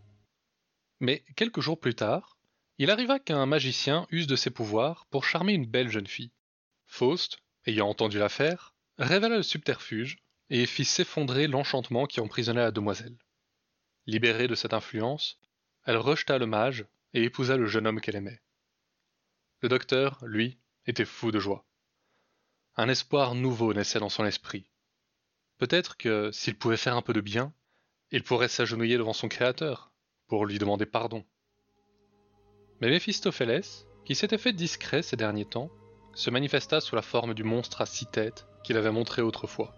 Mais 1.00 1.24
quelques 1.36 1.62
jours 1.62 1.80
plus 1.80 1.93
tard, 1.93 2.38
il 2.80 2.89
arriva 2.89 3.19
qu'un 3.19 3.46
magicien 3.46 4.08
use 4.10 4.26
de 4.26 4.36
ses 4.36 4.50
pouvoirs 4.50 5.06
pour 5.12 5.26
charmer 5.26 5.54
une 5.54 5.67
belle 5.67 5.89
jeune 5.89 6.08
fille. 6.08 6.32
Faust, 6.88 7.38
ayant 7.67 7.89
entendu 7.89 8.17
l'affaire, 8.17 8.74
révéla 8.98 9.38
le 9.38 9.43
subterfuge 9.43 10.23
et 10.56 10.68
fit 10.68 10.86
s'effondrer 10.86 11.48
l'enchantement 11.48 12.06
qui 12.06 12.20
emprisonnait 12.20 12.62
la 12.62 12.70
demoiselle. 12.70 13.18
Libérée 14.06 14.48
de 14.48 14.54
cette 14.54 14.76
influence, 14.76 15.39
elle 15.84 15.98
rejeta 15.98 16.38
le 16.38 16.46
mage 16.46 16.86
et 17.16 17.24
épousa 17.24 17.58
le 17.58 17.66
jeune 17.66 17.88
homme 17.88 18.00
qu'elle 18.00 18.18
aimait. 18.18 18.39
Le 19.62 19.70
docteur, 19.70 20.20
lui, 20.24 20.60
était 20.86 21.06
fou 21.06 21.32
de 21.32 21.39
joie. 21.39 21.66
Un 22.76 22.88
espoir 22.88 23.34
nouveau 23.34 23.74
naissait 23.74 23.98
dans 23.98 24.10
son 24.10 24.26
esprit. 24.26 24.70
Peut-être 25.58 25.98
que, 25.98 26.32
s'il 26.32 26.56
pouvait 26.56 26.78
faire 26.78 26.96
un 26.96 27.02
peu 27.02 27.13
de 27.13 27.22
bien, 27.22 27.52
il 28.12 28.22
pourrait 28.22 28.48
s'agenouiller 28.48 29.00
devant 29.00 29.13
son 29.13 29.30
Créateur, 29.30 29.92
pour 30.28 30.46
lui 30.46 30.60
demander 30.60 30.86
pardon. 30.86 31.26
Mais 32.80 32.89
Méphistophélès, 32.89 33.88
qui 34.06 34.13
s'était 34.13 34.38
fait 34.38 34.54
discret 34.54 35.02
ces 35.02 35.18
derniers 35.18 35.50
temps, 35.50 35.72
se 36.13 36.30
manifesta 36.30 36.80
sous 36.80 36.96
la 36.96 37.02
forme 37.02 37.34
du 37.34 37.44
monstre 37.44 37.82
à 37.82 37.88
six 37.88 38.06
têtes 38.06 38.46
qu'il 38.63 38.78
avait 38.78 38.92
montré 38.92 39.24
autrefois. 39.24 39.76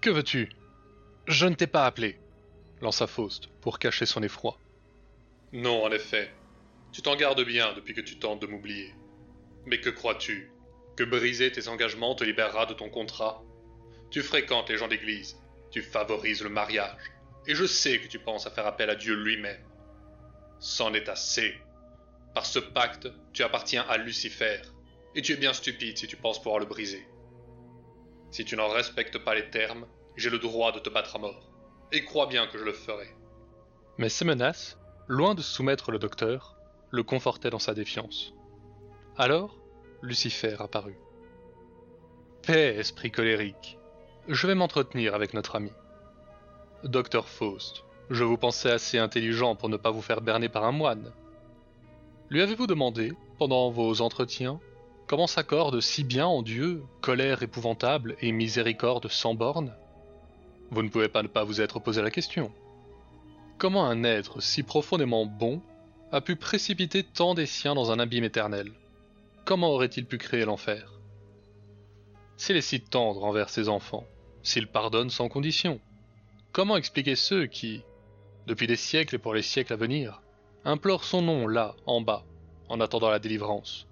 Que 0.00 0.08
veux-tu? 0.08 0.48
Je 1.26 1.46
ne 1.46 1.54
t'ai 1.54 1.66
pas 1.66 1.84
appelé, 1.84 2.18
lança 2.80 3.06
Faust 3.06 3.48
pour 3.60 3.78
cacher 3.78 4.06
son 4.06 4.22
effroi. 4.22 4.58
Non, 5.52 5.84
en 5.84 5.92
effet. 5.92 6.32
Tu 6.90 7.02
t'en 7.02 7.16
gardes 7.16 7.44
bien 7.44 7.74
depuis 7.74 7.92
que 7.92 8.00
tu 8.00 8.18
tentes 8.18 8.40
de 8.40 8.46
m'oublier. 8.46 8.94
Mais 9.66 9.78
que 9.78 9.90
crois-tu? 9.90 10.50
Que 10.96 11.04
briser 11.04 11.52
tes 11.52 11.68
engagements 11.68 12.14
te 12.14 12.24
libérera 12.24 12.64
de 12.64 12.72
ton 12.72 12.88
contrat? 12.88 13.42
Tu 14.10 14.22
fréquentes 14.22 14.70
les 14.70 14.78
gens 14.78 14.88
d'église, 14.88 15.36
tu 15.70 15.82
favorises 15.82 16.42
le 16.42 16.48
mariage, 16.48 17.12
et 17.46 17.54
je 17.54 17.66
sais 17.66 18.00
que 18.00 18.08
tu 18.08 18.18
penses 18.18 18.46
à 18.46 18.50
faire 18.50 18.66
appel 18.66 18.88
à 18.88 18.96
Dieu 18.96 19.14
lui-même. 19.14 19.62
C'en 20.60 20.94
est 20.94 21.10
assez. 21.10 21.54
Par 22.34 22.46
ce 22.46 22.58
pacte, 22.58 23.08
tu 23.34 23.42
appartiens 23.42 23.84
à 23.88 23.98
Lucifer, 23.98 24.62
et 25.14 25.20
tu 25.20 25.32
es 25.32 25.36
bien 25.36 25.52
stupide 25.52 25.98
si 25.98 26.06
tu 26.06 26.16
penses 26.16 26.40
pouvoir 26.40 26.58
le 26.58 26.66
briser. 26.66 27.06
Si 28.30 28.44
tu 28.44 28.56
n'en 28.56 28.68
respectes 28.68 29.18
pas 29.18 29.34
les 29.34 29.50
termes, 29.50 29.86
j'ai 30.16 30.30
le 30.30 30.38
droit 30.38 30.72
de 30.72 30.78
te 30.78 30.88
battre 30.88 31.16
à 31.16 31.18
mort. 31.18 31.50
Et 31.92 32.04
crois 32.04 32.26
bien 32.26 32.46
que 32.46 32.58
je 32.58 32.64
le 32.64 32.72
ferai. 32.72 33.08
Mais 33.98 34.08
ces 34.08 34.24
menaces, 34.24 34.78
loin 35.08 35.34
de 35.34 35.42
soumettre 35.42 35.90
le 35.90 35.98
docteur, 35.98 36.56
le 36.90 37.02
confortaient 37.02 37.50
dans 37.50 37.58
sa 37.58 37.74
défiance. 37.74 38.32
Alors, 39.16 39.58
Lucifer 40.02 40.56
apparut. 40.60 40.98
Paix, 42.42 42.76
esprit 42.76 43.10
colérique. 43.10 43.78
Je 44.28 44.46
vais 44.46 44.54
m'entretenir 44.54 45.14
avec 45.14 45.34
notre 45.34 45.56
ami. 45.56 45.72
Docteur 46.84 47.28
Faust, 47.28 47.84
je 48.08 48.24
vous 48.24 48.38
pensais 48.38 48.70
assez 48.70 48.98
intelligent 48.98 49.56
pour 49.56 49.68
ne 49.68 49.76
pas 49.76 49.90
vous 49.90 50.02
faire 50.02 50.20
berner 50.20 50.48
par 50.48 50.64
un 50.64 50.72
moine. 50.72 51.12
Lui 52.30 52.40
avez-vous 52.40 52.66
demandé, 52.66 53.12
pendant 53.38 53.70
vos 53.70 54.00
entretiens, 54.00 54.60
Comment 55.10 55.26
s'accordent 55.26 55.80
si 55.80 56.04
bien 56.04 56.28
en 56.28 56.40
Dieu 56.40 56.84
colère 57.00 57.42
épouvantable 57.42 58.14
et 58.20 58.30
miséricorde 58.30 59.08
sans 59.08 59.34
borne 59.34 59.74
Vous 60.70 60.84
ne 60.84 60.88
pouvez 60.88 61.08
pas 61.08 61.24
ne 61.24 61.26
pas 61.26 61.42
vous 61.42 61.60
être 61.60 61.80
posé 61.80 62.00
la 62.00 62.12
question. 62.12 62.52
Comment 63.58 63.86
un 63.86 64.04
être 64.04 64.40
si 64.40 64.62
profondément 64.62 65.26
bon 65.26 65.62
a 66.12 66.20
pu 66.20 66.36
précipiter 66.36 67.02
tant 67.02 67.34
des 67.34 67.46
siens 67.46 67.74
dans 67.74 67.90
un 67.90 67.98
abîme 67.98 68.22
éternel? 68.22 68.70
Comment 69.44 69.70
aurait-il 69.70 70.06
pu 70.06 70.16
créer 70.16 70.44
l'enfer? 70.44 71.00
S'il 72.36 72.54
est 72.54 72.60
si 72.60 72.80
tendre 72.80 73.24
envers 73.24 73.48
ses 73.48 73.68
enfants, 73.68 74.06
s'il 74.44 74.68
pardonne 74.68 75.10
sans 75.10 75.28
condition, 75.28 75.80
comment 76.52 76.76
expliquer 76.76 77.16
ceux 77.16 77.46
qui, 77.46 77.82
depuis 78.46 78.68
des 78.68 78.76
siècles 78.76 79.16
et 79.16 79.18
pour 79.18 79.34
les 79.34 79.42
siècles 79.42 79.72
à 79.72 79.76
venir, 79.76 80.22
implorent 80.64 81.02
son 81.02 81.22
nom 81.22 81.48
là, 81.48 81.74
en 81.84 82.00
bas, 82.00 82.24
en 82.68 82.78
attendant 82.80 83.10
la 83.10 83.18
délivrance? 83.18 83.88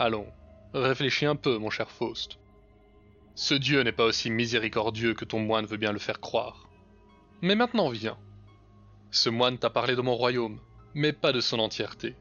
Allons, 0.00 0.32
réfléchis 0.72 1.26
un 1.26 1.36
peu, 1.36 1.58
mon 1.58 1.68
cher 1.68 1.90
Faust. 1.90 2.38
Ce 3.34 3.52
Dieu 3.52 3.82
n'est 3.82 3.92
pas 3.92 4.06
aussi 4.06 4.30
miséricordieux 4.30 5.12
que 5.12 5.26
ton 5.26 5.40
moine 5.40 5.66
veut 5.66 5.76
bien 5.76 5.92
le 5.92 5.98
faire 5.98 6.20
croire. 6.20 6.70
Mais 7.42 7.54
maintenant 7.54 7.90
viens. 7.90 8.16
Ce 9.10 9.28
moine 9.28 9.58
t'a 9.58 9.68
parlé 9.68 9.96
de 9.96 10.00
mon 10.00 10.16
royaume, 10.16 10.58
mais 10.94 11.12
pas 11.12 11.32
de 11.32 11.40
son 11.42 11.58
entièreté. 11.58 12.16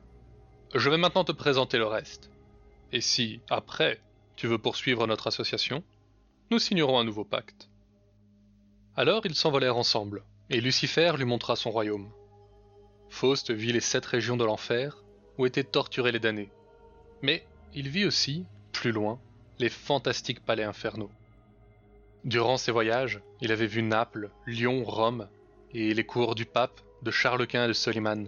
Je 0.75 0.89
vais 0.89 0.97
maintenant 0.97 1.23
te 1.23 1.31
présenter 1.31 1.77
le 1.77 1.85
reste. 1.85 2.29
Et 2.91 2.99
si, 2.99 3.39
après, 3.49 4.01
tu 4.35 4.45
veux 4.47 4.57
poursuivre 4.57 5.07
notre 5.07 5.27
association, 5.27 5.81
nous 6.51 6.59
signerons 6.59 6.99
un 6.99 7.05
nouveau 7.05 7.23
pacte. 7.23 7.69
Alors 8.97 9.25
ils 9.25 9.35
s'envolèrent 9.35 9.77
ensemble, 9.77 10.25
et 10.49 10.59
Lucifer 10.59 11.13
lui 11.15 11.23
montra 11.23 11.55
son 11.55 11.71
royaume. 11.71 12.11
Faust 13.07 13.51
vit 13.51 13.71
les 13.71 13.79
sept 13.79 14.05
régions 14.05 14.35
de 14.35 14.43
l'enfer, 14.43 15.01
où 15.37 15.45
étaient 15.45 15.63
torturés 15.63 16.11
les 16.11 16.19
damnés. 16.19 16.51
Mais 17.21 17.45
il 17.73 17.89
vit 17.89 18.05
aussi, 18.05 18.45
plus 18.71 18.91
loin, 18.91 19.19
les 19.59 19.69
fantastiques 19.69 20.43
palais 20.43 20.63
infernaux. 20.63 21.11
Durant 22.23 22.57
ses 22.57 22.71
voyages, 22.71 23.21
il 23.41 23.51
avait 23.51 23.67
vu 23.67 23.81
Naples, 23.81 24.29
Lyon, 24.45 24.83
Rome, 24.83 25.27
et 25.73 25.93
les 25.93 26.05
cours 26.05 26.35
du 26.35 26.45
pape, 26.45 26.81
de 27.03 27.11
Charles 27.11 27.47
Quint 27.47 27.65
et 27.65 27.67
de 27.67 27.73
Soliman. 27.73 28.27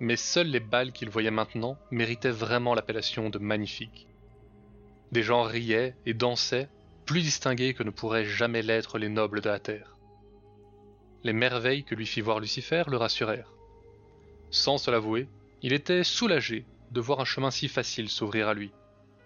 Mais 0.00 0.16
seuls 0.16 0.46
les 0.46 0.60
balles 0.60 0.92
qu'il 0.92 1.10
voyait 1.10 1.30
maintenant 1.30 1.76
méritaient 1.90 2.30
vraiment 2.30 2.74
l'appellation 2.74 3.30
de 3.30 3.38
magnifiques. 3.38 4.06
Des 5.10 5.22
gens 5.22 5.42
riaient 5.42 5.94
et 6.06 6.14
dansaient, 6.14 6.68
plus 7.04 7.20
distingués 7.20 7.74
que 7.74 7.82
ne 7.82 7.90
pourraient 7.90 8.24
jamais 8.24 8.62
l'être 8.62 8.98
les 8.98 9.08
nobles 9.08 9.40
de 9.40 9.50
la 9.50 9.58
terre. 9.58 9.96
Les 11.24 11.32
merveilles 11.32 11.84
que 11.84 11.94
lui 11.94 12.06
fit 12.06 12.20
voir 12.20 12.40
Lucifer 12.40 12.84
le 12.86 12.96
rassurèrent. 12.96 13.52
Sans 14.50 14.78
se 14.78 14.90
l'avouer, 14.90 15.28
il 15.62 15.72
était 15.72 16.04
soulagé 16.04 16.64
de 16.92 17.00
voir 17.00 17.20
un 17.20 17.24
chemin 17.24 17.50
si 17.50 17.68
facile 17.68 18.10
s'ouvrir 18.10 18.48
à 18.48 18.54
lui, 18.54 18.70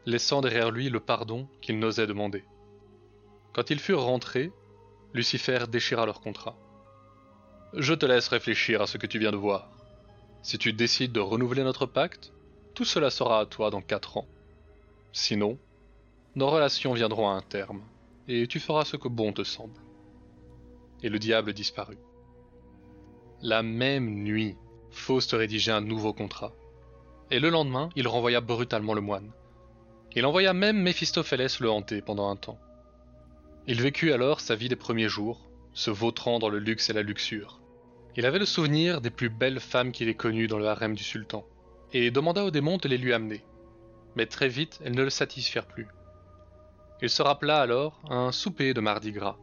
laissant 0.07 0.41
derrière 0.41 0.71
lui 0.71 0.89
le 0.89 1.01
pardon 1.01 1.49
qu'il 1.61 1.81
n'osait 1.81 2.07
demander. 2.07 2.45
Quand 3.53 3.71
ils 3.71 3.81
furent 3.81 4.05
rentrés, 4.05 4.53
Lucifer 5.13 5.65
déchira 5.69 6.07
leur 6.07 6.21
contrat. 6.21 6.57
Je 7.73 7.93
te 7.93 8.07
laisse 8.07 8.29
réfléchir 8.29 8.83
à 8.83 8.87
ce 8.87 8.99
que 8.99 9.07
tu 9.07 9.19
viens 9.19 9.33
de 9.33 9.37
voir. 9.37 9.69
Si 10.43 10.59
tu 10.59 10.73
décides 10.73 11.11
de 11.11 11.21
renouveler 11.21 11.65
notre 11.65 11.87
pacte, 11.87 12.33
tout 12.75 12.85
cela 12.85 13.11
sera 13.11 13.41
à 13.41 13.47
toi 13.47 13.71
dans 13.71 13.83
quatre 13.83 14.17
ans. 14.17 14.29
Sinon, 15.13 15.59
nos 16.37 16.49
relations 16.49 16.93
viendront 16.93 17.29
à 17.29 17.33
un 17.33 17.43
terme, 17.43 17.83
et 18.29 18.47
tu 18.47 18.61
feras 18.61 18.85
ce 18.85 18.97
que 18.97 19.09
bon 19.09 19.33
te 19.33 19.43
semble. 19.43 19.81
Et 21.03 21.09
le 21.09 21.19
diable 21.19 21.53
disparut. 21.53 21.99
La 23.43 23.65
même 23.65 24.23
nuit, 24.23 24.55
Faust 24.91 25.33
rédigeait 25.33 25.73
un 25.73 25.81
nouveau 25.81 26.13
contrat. 26.13 26.53
Et 27.31 27.41
le 27.41 27.51
lendemain, 27.51 27.89
il 27.97 28.07
renvoya 28.07 28.41
brutalement 28.41 28.95
le 28.95 29.01
moine. 29.01 29.33
Il 30.15 30.25
envoya 30.25 30.53
même 30.53 30.81
Méphistophélès 30.81 31.61
le 31.61 31.71
hanter 31.71 32.01
pendant 32.01 32.29
un 32.29 32.37
temps. 32.37 32.59
Il 33.67 33.83
vécut 33.83 34.13
alors 34.13 34.41
sa 34.41 34.55
vie 34.55 34.69
des 34.69 34.77
premiers 34.77 35.09
jours, 35.09 35.49
se 35.73 35.91
vautrant 35.91 36.39
dans 36.39 36.49
le 36.49 36.59
luxe 36.59 36.89
et 36.89 36.93
la 36.93 37.03
luxure. 37.03 37.61
Il 38.17 38.25
avait 38.25 38.39
le 38.39 38.47
souvenir 38.47 39.01
des 39.01 39.11
plus 39.11 39.29
belles 39.29 39.61
femmes 39.61 39.93
qu'il 39.93 40.09
ait 40.09 40.15
connues 40.15 40.47
dans 40.47 40.59
le 40.59 40.69
harem 40.69 40.95
du 40.95 41.03
sultan, 41.03 41.45
et 41.93 42.11
demanda 42.11 42.45
aux 42.45 42.51
démons 42.51 42.79
de 42.79 42.89
les 42.89 42.97
lui 42.97 43.13
amener. 43.13 43.45
Mais 44.15 44.27
très 44.27 44.49
vite, 44.49 44.81
elles 44.85 44.95
ne 44.95 45.03
le 45.03 45.11
satisfirent 45.11 45.67
plus. 45.67 45.89
Il 47.03 47.11
se 47.11 47.23
rappela 47.23 47.61
alors 47.61 48.01
un 48.09 48.33
souper 48.33 48.73
de 48.73 48.81
mardi 48.81 49.13
gras 49.13 49.37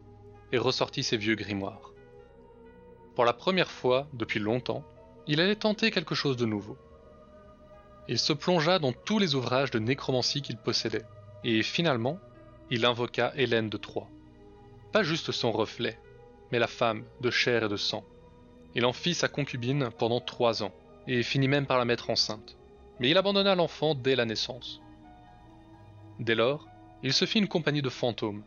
et 0.52 0.58
ressortit 0.58 1.04
ses 1.04 1.18
vieux 1.18 1.36
grimoires. 1.36 1.92
Pour 3.14 3.26
la 3.26 3.34
première 3.34 3.70
fois 3.70 4.08
depuis 4.14 4.40
longtemps, 4.40 4.84
il 5.28 5.40
allait 5.40 5.56
tenter 5.56 5.92
quelque 5.92 6.16
chose 6.16 6.38
de 6.38 6.46
nouveau. 6.46 6.78
Il 8.08 8.20
se 8.20 8.34
plongea 8.34 8.80
dans 8.80 8.92
tous 8.92 9.18
les 9.18 9.36
ouvrages 9.36 9.72
de 9.72 9.80
nécromancie 9.80 10.42
qu'il 10.42 10.58
possédait, 10.58 11.06
et 11.44 11.64
finalement, 11.64 12.20
il 12.70 12.86
invoqua 12.86 13.32
Hélène 13.36 13.70
de 13.70 13.78
Troie. 13.78 14.10
Pas 14.92 15.04
juste 15.04 15.32
son 15.32 15.52
reflet, 15.52 15.98
mais 16.52 16.60
la 16.60 16.68
femme 16.68 17.04
de 17.22 17.32
chair 17.32 17.64
et 17.64 17.70
de 17.70 17.78
sang. 17.78 18.04
Il 18.76 18.86
en 18.86 18.94
fit 18.94 19.14
sa 19.14 19.28
concubine 19.28 19.90
pendant 19.98 20.20
trois 20.20 20.64
ans, 20.64 20.74
et 21.08 21.24
finit 21.24 21.48
même 21.48 21.66
par 21.66 21.78
la 21.78 21.86
mettre 21.86 22.10
enceinte. 22.10 22.58
Mais 23.00 23.10
il 23.10 23.18
abandonna 23.18 23.56
l'enfant 23.56 23.96
dès 23.96 24.16
la 24.16 24.26
naissance. 24.26 24.82
Dès 26.20 26.36
lors, 26.36 26.68
il 27.04 27.14
se 27.14 27.26
fit 27.26 27.40
une 27.40 27.48
compagnie 27.48 27.82
de 27.82 27.90
fantômes, 27.90 28.44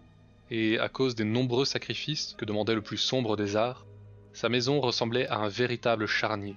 et 0.50 0.78
à 0.78 0.88
cause 0.88 1.14
des 1.14 1.24
nombreux 1.24 1.64
sacrifices 1.64 2.34
que 2.38 2.44
demandait 2.44 2.74
le 2.74 2.82
plus 2.82 2.98
sombre 2.98 3.36
des 3.36 3.56
arts, 3.56 3.86
sa 4.32 4.48
maison 4.48 4.80
ressemblait 4.80 5.26
à 5.28 5.38
un 5.38 5.48
véritable 5.48 6.06
charnier. 6.06 6.56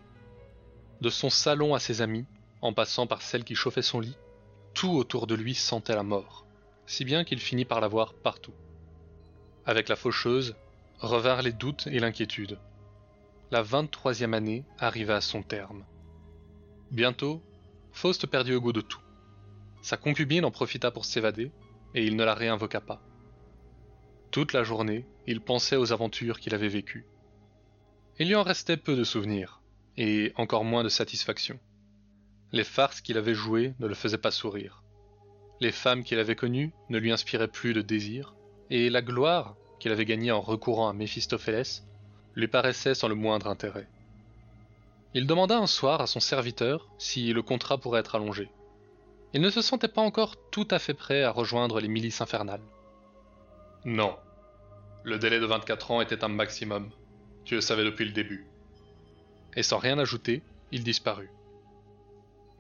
De 1.02 1.10
son 1.10 1.30
salon 1.30 1.74
à 1.74 1.80
ses 1.80 2.02
amis, 2.02 2.26
en 2.62 2.74
passant 2.74 3.08
par 3.08 3.22
celle 3.22 3.44
qui 3.44 3.56
chauffait 3.56 3.82
son 3.82 4.00
lit, 4.00 4.18
tout 4.74 4.92
autour 4.92 5.28
de 5.28 5.36
lui 5.36 5.56
sentait 5.56 5.96
la 5.96 6.04
mort, 6.04 6.46
si 6.86 7.06
bien 7.06 7.24
qu'il 7.24 7.40
finit 7.40 7.66
par 7.66 7.82
la 7.82 7.88
voir 7.88 8.14
partout. 8.14 8.54
Avec 9.66 9.90
la 9.90 9.96
faucheuse, 9.96 10.56
revinrent 11.00 11.42
les 11.42 11.54
doutes 11.54 11.88
et 11.88 12.00
l'inquiétude. 12.00 12.58
La 13.52 13.62
vingt-troisième 13.62 14.34
année 14.34 14.64
arriva 14.78 15.16
à 15.16 15.22
son 15.22 15.42
terme. 15.42 15.86
Bientôt, 16.92 17.42
Faust 17.92 18.28
perdit 18.28 18.52
le 18.52 18.60
goût 18.60 18.74
de 18.74 18.82
tout. 18.82 19.02
Sa 19.82 19.98
concubine 19.98 20.46
en 20.46 20.52
profita 20.52 20.92
pour 20.92 21.06
s'évader, 21.06 21.52
et 21.96 22.06
il 22.06 22.16
ne 22.16 22.24
la 22.24 22.36
réinvoqua 22.36 22.82
pas. 22.82 23.02
Toute 24.32 24.54
la 24.54 24.64
journée, 24.64 25.06
il 25.26 25.42
pensait 25.42 25.76
aux 25.76 25.92
aventures 25.92 26.40
qu'il 26.40 26.54
avait 26.54 26.68
vécues. 26.68 27.06
Il 28.20 28.28
lui 28.28 28.36
en 28.36 28.44
restait 28.44 28.78
peu 28.78 28.96
de 28.96 29.04
souvenirs, 29.04 29.62
et 29.98 30.34
encore 30.36 30.66
moins 30.66 30.84
de 30.84 30.90
satisfaction. 30.90 31.60
Les 32.52 32.64
farces 32.64 33.02
qu'il 33.02 33.18
avait 33.18 33.36
jouées 33.36 33.74
ne 33.80 33.88
le 33.88 33.96
faisaient 33.96 34.18
pas 34.18 34.32
sourire. 34.32 34.82
Les 35.60 35.72
femmes 35.72 36.04
qu'il 36.04 36.20
avait 36.20 36.36
connues 36.36 36.72
ne 36.90 36.98
lui 36.98 37.12
inspiraient 37.12 37.48
plus 37.48 37.74
de 37.74 37.82
désir, 37.82 38.34
et 38.70 38.90
la 38.90 39.02
gloire 39.02 39.56
qu'il 39.80 39.92
avait 39.92 40.06
gagnée 40.06 40.32
en 40.32 40.42
recourant 40.42 40.90
à 40.90 40.94
Méphistophélès 40.94 41.84
lui 42.36 42.48
paraissait 42.48 42.96
sans 42.96 43.08
le 43.08 43.16
moindre 43.16 43.48
intérêt. 43.48 43.88
Il 45.14 45.28
demanda 45.28 45.58
un 45.58 45.68
soir 45.68 46.02
à 46.02 46.08
son 46.08 46.20
serviteur 46.20 46.88
si 46.98 47.34
le 47.34 47.42
contrat 47.42 47.78
pourrait 47.78 48.02
être 48.02 48.16
allongé. 48.16 48.50
Il 49.34 49.42
ne 49.42 49.50
se 49.50 49.62
sentait 49.62 49.88
pas 49.88 50.02
encore 50.02 50.36
tout 50.50 50.68
à 50.72 50.80
fait 50.80 50.94
prêt 50.94 51.24
à 51.24 51.32
rejoindre 51.32 51.80
les 51.80 51.88
milices 51.88 52.22
infernales. 52.22 52.62
Non. 53.86 54.16
Le 55.04 55.18
délai 55.18 55.40
de 55.40 55.46
24 55.46 55.92
ans 55.92 56.02
était 56.02 56.24
un 56.24 56.30
maximum. 56.30 56.90
Tu 57.46 57.56
le 57.56 57.62
savais 57.62 57.84
depuis 57.84 58.06
le 58.06 58.12
début. 58.12 58.46
Et 59.56 59.64
sans 59.64 59.78
rien 59.78 59.98
ajouter, 59.98 60.42
il 60.72 60.84
disparut. 60.84 61.30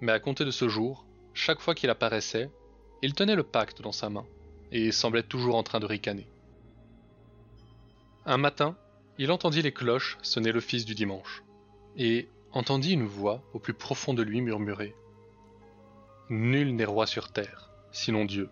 Mais 0.02 0.12
à 0.12 0.20
compter 0.20 0.46
de 0.46 0.52
ce 0.52 0.70
jour, 0.70 1.06
chaque 1.34 1.60
fois 1.60 1.76
qu'il 1.76 1.90
apparaissait, 1.90 2.50
il 3.02 3.14
tenait 3.14 3.36
le 3.36 3.44
pacte 3.44 3.82
dans 3.82 3.92
sa 3.92 4.10
main, 4.10 4.26
et 4.72 4.92
semblait 4.92 5.24
toujours 5.24 5.56
en 5.56 5.64
train 5.64 5.80
de 5.80 5.86
ricaner. 5.86 6.28
Un 8.26 8.38
matin, 8.38 8.76
il 9.18 9.32
entendit 9.32 9.62
les 9.62 9.72
cloches 9.72 10.18
sonner 10.22 10.52
l'office 10.52 10.86
du 10.86 10.96
dimanche, 10.96 11.44
et 11.98 12.28
entendit 12.52 12.94
une 12.94 13.06
voix 13.06 13.42
au 13.54 13.60
plus 13.60 13.74
profond 13.74 14.14
de 14.14 14.24
lui 14.24 14.42
murmurer 14.42 14.96
Nul 16.30 16.76
n'est 16.76 16.86
roi 16.86 17.08
sur 17.08 17.32
terre, 17.32 17.72
sinon 17.92 18.26
Dieu. 18.26 18.50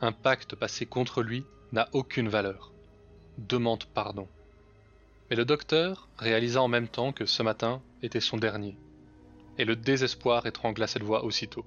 Un 0.00 0.12
pacte 0.12 0.54
passé 0.54 0.84
contre 0.84 1.22
lui 1.22 1.44
n'a 1.72 1.88
aucune 1.92 2.28
valeur. 2.28 2.70
Demande 3.38 3.84
pardon. 3.86 4.28
Mais 5.30 5.36
le 5.36 5.46
docteur 5.46 6.08
réalisa 6.18 6.60
en 6.60 6.68
même 6.68 6.88
temps 6.88 7.12
que 7.12 7.24
ce 7.24 7.42
matin 7.42 7.80
était 8.02 8.20
son 8.20 8.36
dernier, 8.36 8.76
et 9.58 9.64
le 9.64 9.76
désespoir 9.76 10.46
étrangla 10.46 10.86
cette 10.86 11.02
voix 11.02 11.24
aussitôt. 11.24 11.64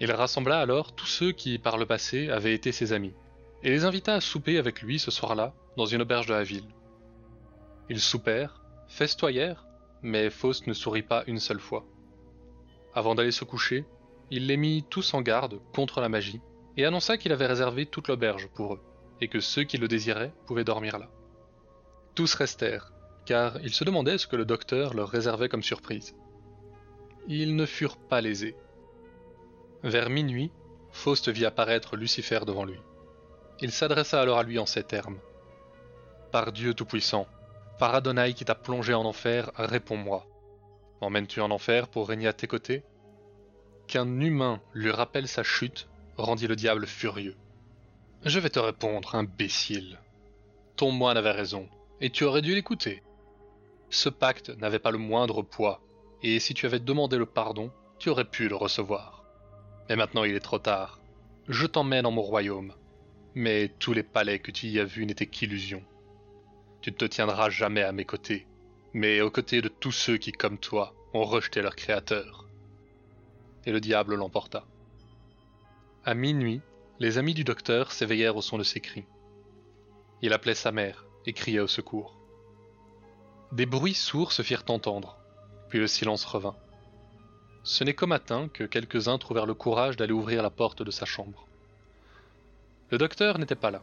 Il 0.00 0.10
rassembla 0.10 0.58
alors 0.58 0.94
tous 0.94 1.06
ceux 1.06 1.32
qui, 1.32 1.58
par 1.58 1.78
le 1.78 1.86
passé, 1.86 2.28
avaient 2.28 2.54
été 2.54 2.72
ses 2.72 2.92
amis, 2.92 3.14
et 3.62 3.70
les 3.70 3.84
invita 3.84 4.14
à 4.14 4.20
souper 4.20 4.58
avec 4.58 4.82
lui 4.82 4.98
ce 4.98 5.10
soir-là, 5.10 5.54
dans 5.76 5.86
une 5.86 6.02
auberge 6.02 6.26
de 6.26 6.34
la 6.34 6.42
ville. 6.42 6.68
Ils 7.88 8.00
soupèrent, 8.00 8.62
festoyèrent, 8.88 9.66
mais 10.02 10.30
Faust 10.30 10.66
ne 10.66 10.72
sourit 10.72 11.02
pas 11.02 11.24
une 11.26 11.38
seule 11.38 11.60
fois. 11.60 11.84
Avant 12.94 13.14
d'aller 13.14 13.30
se 13.30 13.44
coucher, 13.44 13.84
il 14.30 14.46
les 14.46 14.56
mit 14.56 14.84
tous 14.90 15.14
en 15.14 15.22
garde 15.22 15.60
contre 15.74 16.00
la 16.00 16.08
magie 16.08 16.40
et 16.76 16.84
annonça 16.84 17.16
qu'il 17.16 17.32
avait 17.32 17.46
réservé 17.46 17.86
toute 17.86 18.08
l'auberge 18.08 18.48
pour 18.48 18.74
eux, 18.74 18.80
et 19.20 19.28
que 19.28 19.40
ceux 19.40 19.64
qui 19.64 19.78
le 19.78 19.88
désiraient 19.88 20.32
pouvaient 20.46 20.64
dormir 20.64 20.98
là. 20.98 21.08
Tous 22.14 22.34
restèrent, 22.34 22.92
car 23.26 23.60
ils 23.62 23.72
se 23.72 23.84
demandaient 23.84 24.18
ce 24.18 24.26
que 24.26 24.36
le 24.36 24.44
docteur 24.44 24.94
leur 24.94 25.08
réservait 25.08 25.48
comme 25.48 25.62
surprise. 25.62 26.14
Ils 27.28 27.54
ne 27.54 27.66
furent 27.66 27.98
pas 27.98 28.20
lésés. 28.20 28.56
Vers 29.82 30.10
minuit, 30.10 30.50
Faust 30.90 31.28
vit 31.28 31.46
apparaître 31.46 31.96
Lucifer 31.96 32.40
devant 32.46 32.64
lui. 32.64 32.80
Il 33.60 33.70
s'adressa 33.70 34.20
alors 34.20 34.38
à 34.38 34.42
lui 34.42 34.58
en 34.58 34.66
ces 34.66 34.82
termes. 34.82 35.18
Par 36.32 36.52
Dieu 36.52 36.74
Tout-Puissant, 36.74 37.26
par 37.78 37.94
Adonai 37.94 38.34
qui 38.34 38.44
t'a 38.44 38.54
plongé 38.54 38.92
en 38.94 39.04
enfer, 39.04 39.50
réponds-moi. 39.54 40.26
M'emmènes-tu 41.00 41.40
en 41.40 41.50
enfer 41.50 41.88
pour 41.88 42.08
régner 42.08 42.26
à 42.26 42.32
tes 42.32 42.46
côtés? 42.46 42.82
Qu'un 43.86 44.20
humain 44.20 44.60
lui 44.72 44.90
rappelle 44.90 45.28
sa 45.28 45.42
chute 45.42 45.88
rendit 46.16 46.46
le 46.46 46.56
diable 46.56 46.86
furieux, 46.86 47.36
Je 48.24 48.38
vais 48.38 48.50
te 48.50 48.60
répondre, 48.60 49.14
imbécile. 49.14 49.98
Ton 50.76 50.92
moine 50.92 51.16
avait 51.16 51.32
raison, 51.32 51.68
et 52.00 52.10
tu 52.10 52.24
aurais 52.24 52.42
dû 52.42 52.54
l'écouter. 52.54 53.02
Ce 53.90 54.08
pacte 54.08 54.50
n'avait 54.50 54.78
pas 54.78 54.90
le 54.90 54.98
moindre 54.98 55.42
poids, 55.42 55.82
et 56.22 56.38
si 56.38 56.54
tu 56.54 56.66
avais 56.66 56.80
demandé 56.80 57.18
le 57.18 57.26
pardon, 57.26 57.72
tu 57.98 58.08
aurais 58.08 58.24
pu 58.24 58.48
le 58.48 58.56
recevoir. 58.56 59.24
Mais 59.88 59.96
maintenant 59.96 60.24
il 60.24 60.34
est 60.34 60.40
trop 60.40 60.58
tard. 60.58 61.00
Je 61.48 61.66
t'emmène 61.66 62.06
en 62.06 62.10
mon 62.10 62.22
royaume. 62.22 62.74
Mais 63.34 63.68
tous 63.78 63.92
les 63.92 64.02
palais 64.02 64.38
que 64.38 64.50
tu 64.50 64.66
y 64.68 64.78
as 64.78 64.84
vus 64.84 65.06
n'étaient 65.06 65.26
qu'illusions. 65.26 65.82
Tu 66.80 66.90
ne 66.90 66.96
te 66.96 67.04
tiendras 67.04 67.50
jamais 67.50 67.82
à 67.82 67.92
mes 67.92 68.04
côtés, 68.04 68.46
mais 68.92 69.20
aux 69.20 69.30
côtés 69.30 69.62
de 69.62 69.68
tous 69.68 69.92
ceux 69.92 70.18
qui, 70.18 70.32
comme 70.32 70.58
toi, 70.58 70.94
ont 71.14 71.24
rejeté 71.24 71.62
leur 71.62 71.76
créateur. 71.76 72.46
Et 73.64 73.72
le 73.72 73.80
diable 73.80 74.14
l'emporta. 74.14 74.64
À 76.04 76.14
minuit, 76.14 76.60
les 76.98 77.18
amis 77.18 77.34
du 77.34 77.44
docteur 77.44 77.92
s'éveillèrent 77.92 78.36
au 78.36 78.42
son 78.42 78.58
de 78.58 78.64
ses 78.64 78.80
cris. 78.80 79.04
Il 80.20 80.32
appelait 80.32 80.54
sa 80.54 80.72
mère 80.72 81.04
et 81.26 81.32
criait 81.32 81.60
au 81.60 81.68
secours. 81.68 82.16
Des 83.52 83.66
bruits 83.66 83.94
sourds 83.94 84.32
se 84.32 84.42
firent 84.42 84.64
entendre, 84.68 85.18
puis 85.72 85.78
le 85.78 85.86
silence 85.86 86.26
revint. 86.26 86.54
Ce 87.62 87.82
n'est 87.82 87.94
qu'au 87.94 88.06
matin 88.06 88.50
que 88.52 88.64
quelques-uns 88.64 89.16
trouvèrent 89.16 89.46
le 89.46 89.54
courage 89.54 89.96
d'aller 89.96 90.12
ouvrir 90.12 90.42
la 90.42 90.50
porte 90.50 90.82
de 90.82 90.90
sa 90.90 91.06
chambre. 91.06 91.48
Le 92.90 92.98
docteur 92.98 93.38
n'était 93.38 93.54
pas 93.54 93.70
là. 93.70 93.82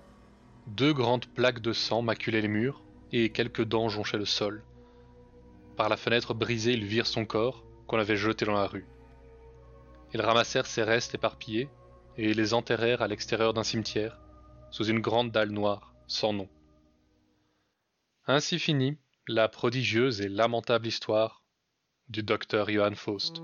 Deux 0.67 0.93
grandes 0.93 1.25
plaques 1.25 1.63
de 1.63 1.73
sang 1.73 2.03
maculaient 2.03 2.41
les 2.41 2.47
murs, 2.47 2.83
et 3.11 3.31
quelques 3.31 3.63
dents 3.63 3.89
jonchaient 3.89 4.19
le 4.19 4.25
sol. 4.25 4.61
Par 5.77 5.89
la 5.89 5.97
fenêtre 5.97 6.35
brisée, 6.35 6.73
ils 6.73 6.85
virent 6.85 7.07
son 7.07 7.25
corps, 7.25 7.63
qu'on 7.87 7.97
avait 7.97 8.17
jeté 8.17 8.45
dans 8.45 8.53
la 8.53 8.67
rue. 8.67 8.85
Ils 10.13 10.21
ramassèrent 10.21 10.67
ses 10.67 10.83
restes 10.83 11.15
éparpillés, 11.15 11.69
et 12.17 12.35
les 12.35 12.53
enterrèrent 12.53 13.01
à 13.01 13.07
l'extérieur 13.07 13.55
d'un 13.55 13.63
cimetière, 13.63 14.19
sous 14.69 14.85
une 14.85 14.99
grande 14.99 15.31
dalle 15.31 15.49
noire, 15.49 15.95
sans 16.05 16.33
nom. 16.33 16.49
Ainsi 18.27 18.59
finit 18.59 18.99
la 19.27 19.49
prodigieuse 19.49 20.21
et 20.21 20.29
lamentable 20.29 20.85
histoire 20.85 21.38
du 22.09 22.23
docteur 22.23 22.69
Johann 22.69 22.95
Faust. 22.95 23.41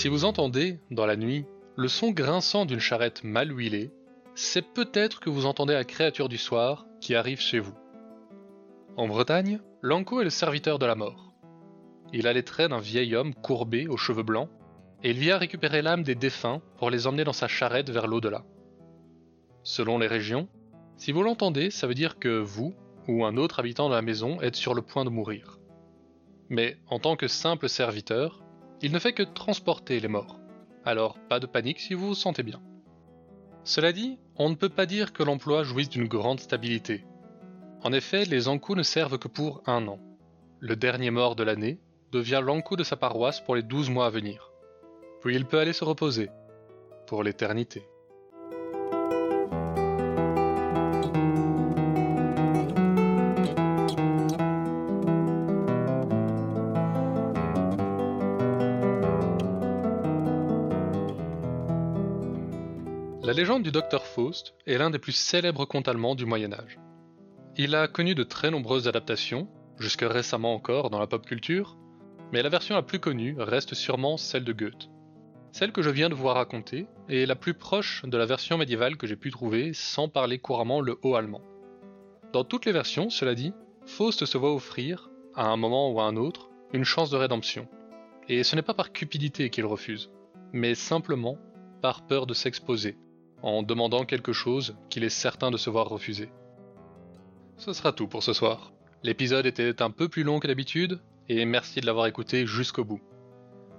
Si 0.00 0.08
vous 0.08 0.24
entendez, 0.24 0.80
dans 0.90 1.04
la 1.04 1.16
nuit, 1.16 1.44
le 1.76 1.88
son 1.88 2.10
grinçant 2.10 2.64
d'une 2.64 2.80
charrette 2.80 3.22
mal 3.22 3.54
huilée, 3.54 3.90
c'est 4.34 4.72
peut-être 4.72 5.20
que 5.20 5.28
vous 5.28 5.44
entendez 5.44 5.74
la 5.74 5.84
créature 5.84 6.30
du 6.30 6.38
soir 6.38 6.86
qui 7.02 7.14
arrive 7.14 7.40
chez 7.40 7.58
vous. 7.58 7.74
En 8.96 9.08
Bretagne, 9.08 9.60
Lanco 9.82 10.20
est 10.20 10.24
le 10.24 10.30
serviteur 10.30 10.78
de 10.78 10.86
la 10.86 10.94
mort. 10.94 11.34
Il 12.14 12.26
a 12.26 12.32
les 12.32 12.44
traits 12.44 12.70
d'un 12.70 12.80
vieil 12.80 13.14
homme 13.14 13.34
courbé 13.34 13.88
aux 13.88 13.98
cheveux 13.98 14.22
blancs, 14.22 14.48
et 15.02 15.10
il 15.10 15.18
vient 15.18 15.38
récupérer 15.38 15.82
l'âme 15.82 16.02
des 16.02 16.14
défunts 16.14 16.60
pour 16.78 16.90
les 16.90 17.06
emmener 17.06 17.24
dans 17.24 17.32
sa 17.32 17.48
charrette 17.48 17.90
vers 17.90 18.06
l'au-delà. 18.06 18.44
Selon 19.62 19.98
les 19.98 20.06
régions, 20.06 20.48
si 20.96 21.12
vous 21.12 21.22
l'entendez, 21.22 21.70
ça 21.70 21.86
veut 21.86 21.94
dire 21.94 22.18
que 22.18 22.40
vous, 22.40 22.74
ou 23.08 23.24
un 23.24 23.36
autre 23.36 23.60
habitant 23.60 23.88
de 23.88 23.94
la 23.94 24.02
maison, 24.02 24.40
êtes 24.40 24.56
sur 24.56 24.74
le 24.74 24.82
point 24.82 25.04
de 25.04 25.10
mourir. 25.10 25.58
Mais 26.48 26.76
en 26.88 26.98
tant 26.98 27.16
que 27.16 27.28
simple 27.28 27.68
serviteur, 27.68 28.42
il 28.82 28.92
ne 28.92 28.98
fait 28.98 29.12
que 29.12 29.22
transporter 29.22 30.00
les 30.00 30.08
morts. 30.08 30.38
Alors 30.84 31.18
pas 31.28 31.40
de 31.40 31.46
panique 31.46 31.80
si 31.80 31.94
vous 31.94 32.08
vous 32.08 32.14
sentez 32.14 32.42
bien. 32.42 32.60
Cela 33.64 33.92
dit, 33.92 34.18
on 34.36 34.48
ne 34.48 34.54
peut 34.54 34.70
pas 34.70 34.86
dire 34.86 35.12
que 35.12 35.22
l'emploi 35.22 35.62
jouisse 35.62 35.90
d'une 35.90 36.08
grande 36.08 36.40
stabilité. 36.40 37.04
En 37.82 37.92
effet, 37.92 38.24
les 38.24 38.48
encous 38.48 38.74
ne 38.74 38.82
servent 38.82 39.18
que 39.18 39.28
pour 39.28 39.62
un 39.66 39.86
an. 39.86 39.98
Le 40.58 40.76
dernier 40.76 41.10
mort 41.10 41.36
de 41.36 41.44
l'année, 41.44 41.78
devient 42.12 42.40
l'encou 42.42 42.76
de 42.76 42.84
sa 42.84 42.96
paroisse 42.96 43.40
pour 43.40 43.54
les 43.54 43.62
douze 43.62 43.90
mois 43.90 44.06
à 44.06 44.10
venir. 44.10 44.49
Puis 45.20 45.36
il 45.36 45.44
peut 45.44 45.58
aller 45.58 45.72
se 45.72 45.84
reposer, 45.84 46.30
pour 47.06 47.22
l'éternité. 47.22 47.82
La 63.22 63.34
légende 63.34 63.62
du 63.62 63.70
docteur 63.70 64.06
Faust 64.06 64.54
est 64.66 64.76
l'un 64.78 64.90
des 64.90 64.98
plus 64.98 65.12
célèbres 65.12 65.64
contes 65.64 65.86
allemands 65.86 66.14
du 66.14 66.26
Moyen 66.26 66.52
Âge. 66.52 66.80
Il 67.56 67.74
a 67.74 67.86
connu 67.86 68.14
de 68.14 68.24
très 68.24 68.50
nombreuses 68.50 68.88
adaptations, 68.88 69.46
jusque 69.78 70.02
récemment 70.02 70.54
encore 70.54 70.90
dans 70.90 70.98
la 70.98 71.06
pop 71.06 71.24
culture, 71.26 71.76
mais 72.32 72.42
la 72.42 72.48
version 72.48 72.74
la 72.74 72.82
plus 72.82 72.98
connue 72.98 73.36
reste 73.38 73.74
sûrement 73.74 74.16
celle 74.16 74.44
de 74.44 74.52
Goethe. 74.52 74.88
Celle 75.52 75.72
que 75.72 75.82
je 75.82 75.90
viens 75.90 76.08
de 76.08 76.14
vous 76.14 76.28
raconter 76.28 76.86
est 77.08 77.26
la 77.26 77.34
plus 77.34 77.54
proche 77.54 78.02
de 78.04 78.16
la 78.16 78.26
version 78.26 78.56
médiévale 78.56 78.96
que 78.96 79.06
j'ai 79.06 79.16
pu 79.16 79.30
trouver 79.30 79.72
sans 79.74 80.08
parler 80.08 80.38
couramment 80.38 80.80
le 80.80 80.98
haut 81.02 81.16
allemand. 81.16 81.42
Dans 82.32 82.44
toutes 82.44 82.66
les 82.66 82.72
versions, 82.72 83.10
cela 83.10 83.34
dit, 83.34 83.52
Faust 83.84 84.24
se 84.24 84.38
voit 84.38 84.54
offrir, 84.54 85.10
à 85.34 85.48
un 85.48 85.56
moment 85.56 85.90
ou 85.90 86.00
à 86.00 86.04
un 86.04 86.16
autre, 86.16 86.50
une 86.72 86.84
chance 86.84 87.10
de 87.10 87.16
rédemption. 87.16 87.66
Et 88.28 88.44
ce 88.44 88.54
n'est 88.54 88.62
pas 88.62 88.74
par 88.74 88.92
cupidité 88.92 89.50
qu'il 89.50 89.66
refuse, 89.66 90.10
mais 90.52 90.76
simplement 90.76 91.36
par 91.82 92.06
peur 92.06 92.26
de 92.26 92.34
s'exposer, 92.34 92.96
en 93.42 93.64
demandant 93.64 94.04
quelque 94.04 94.32
chose 94.32 94.76
qu'il 94.88 95.02
est 95.02 95.08
certain 95.08 95.50
de 95.50 95.56
se 95.56 95.70
voir 95.70 95.88
refuser. 95.88 96.30
Ce 97.56 97.72
sera 97.72 97.92
tout 97.92 98.06
pour 98.06 98.22
ce 98.22 98.32
soir. 98.32 98.72
L'épisode 99.02 99.46
était 99.46 99.82
un 99.82 99.90
peu 99.90 100.08
plus 100.08 100.22
long 100.22 100.38
que 100.38 100.46
d'habitude, 100.46 101.00
et 101.28 101.44
merci 101.44 101.80
de 101.80 101.86
l'avoir 101.86 102.06
écouté 102.06 102.46
jusqu'au 102.46 102.84
bout. 102.84 103.00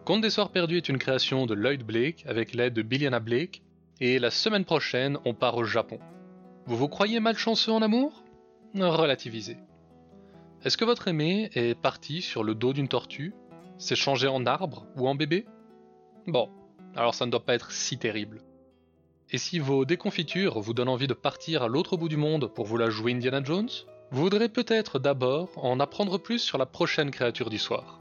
Conte 0.03 0.21
des 0.21 0.31
Soirs 0.31 0.49
Perdus 0.49 0.77
est 0.77 0.89
une 0.89 0.97
création 0.97 1.45
de 1.45 1.53
Lloyd 1.53 1.83
Blake 1.83 2.25
avec 2.27 2.55
l'aide 2.55 2.73
de 2.73 2.81
Billiana 2.81 3.19
Blake, 3.19 3.61
et 3.99 4.17
la 4.17 4.31
semaine 4.31 4.65
prochaine, 4.65 5.19
on 5.25 5.35
part 5.35 5.57
au 5.57 5.63
Japon. 5.63 5.99
Vous 6.65 6.75
vous 6.75 6.87
croyez 6.87 7.19
malchanceux 7.19 7.71
en 7.71 7.83
amour? 7.83 8.23
Relativisez. 8.73 9.57
Est-ce 10.63 10.75
que 10.75 10.85
votre 10.85 11.07
aimé 11.07 11.51
est 11.53 11.79
parti 11.79 12.23
sur 12.23 12.43
le 12.43 12.55
dos 12.55 12.73
d'une 12.73 12.87
tortue 12.87 13.35
S'est 13.77 13.95
changé 13.95 14.27
en 14.27 14.47
arbre 14.47 14.87
ou 14.95 15.07
en 15.07 15.13
bébé? 15.13 15.45
Bon, 16.25 16.49
alors 16.95 17.13
ça 17.13 17.27
ne 17.27 17.31
doit 17.31 17.45
pas 17.45 17.53
être 17.53 17.71
si 17.71 17.99
terrible. 17.99 18.41
Et 19.29 19.37
si 19.37 19.59
vos 19.59 19.85
déconfitures 19.85 20.59
vous 20.59 20.73
donnent 20.73 20.89
envie 20.89 21.07
de 21.07 21.13
partir 21.13 21.61
à 21.61 21.67
l'autre 21.67 21.95
bout 21.95 22.09
du 22.09 22.17
monde 22.17 22.51
pour 22.51 22.65
vous 22.65 22.77
la 22.77 22.89
jouer 22.89 23.13
Indiana 23.13 23.43
Jones? 23.43 23.69
Vous 24.09 24.23
voudrez 24.23 24.49
peut-être 24.49 24.97
d'abord 24.97 25.51
en 25.63 25.79
apprendre 25.79 26.17
plus 26.17 26.39
sur 26.39 26.57
la 26.57 26.65
prochaine 26.65 27.11
créature 27.11 27.51
du 27.51 27.59
soir. 27.59 28.00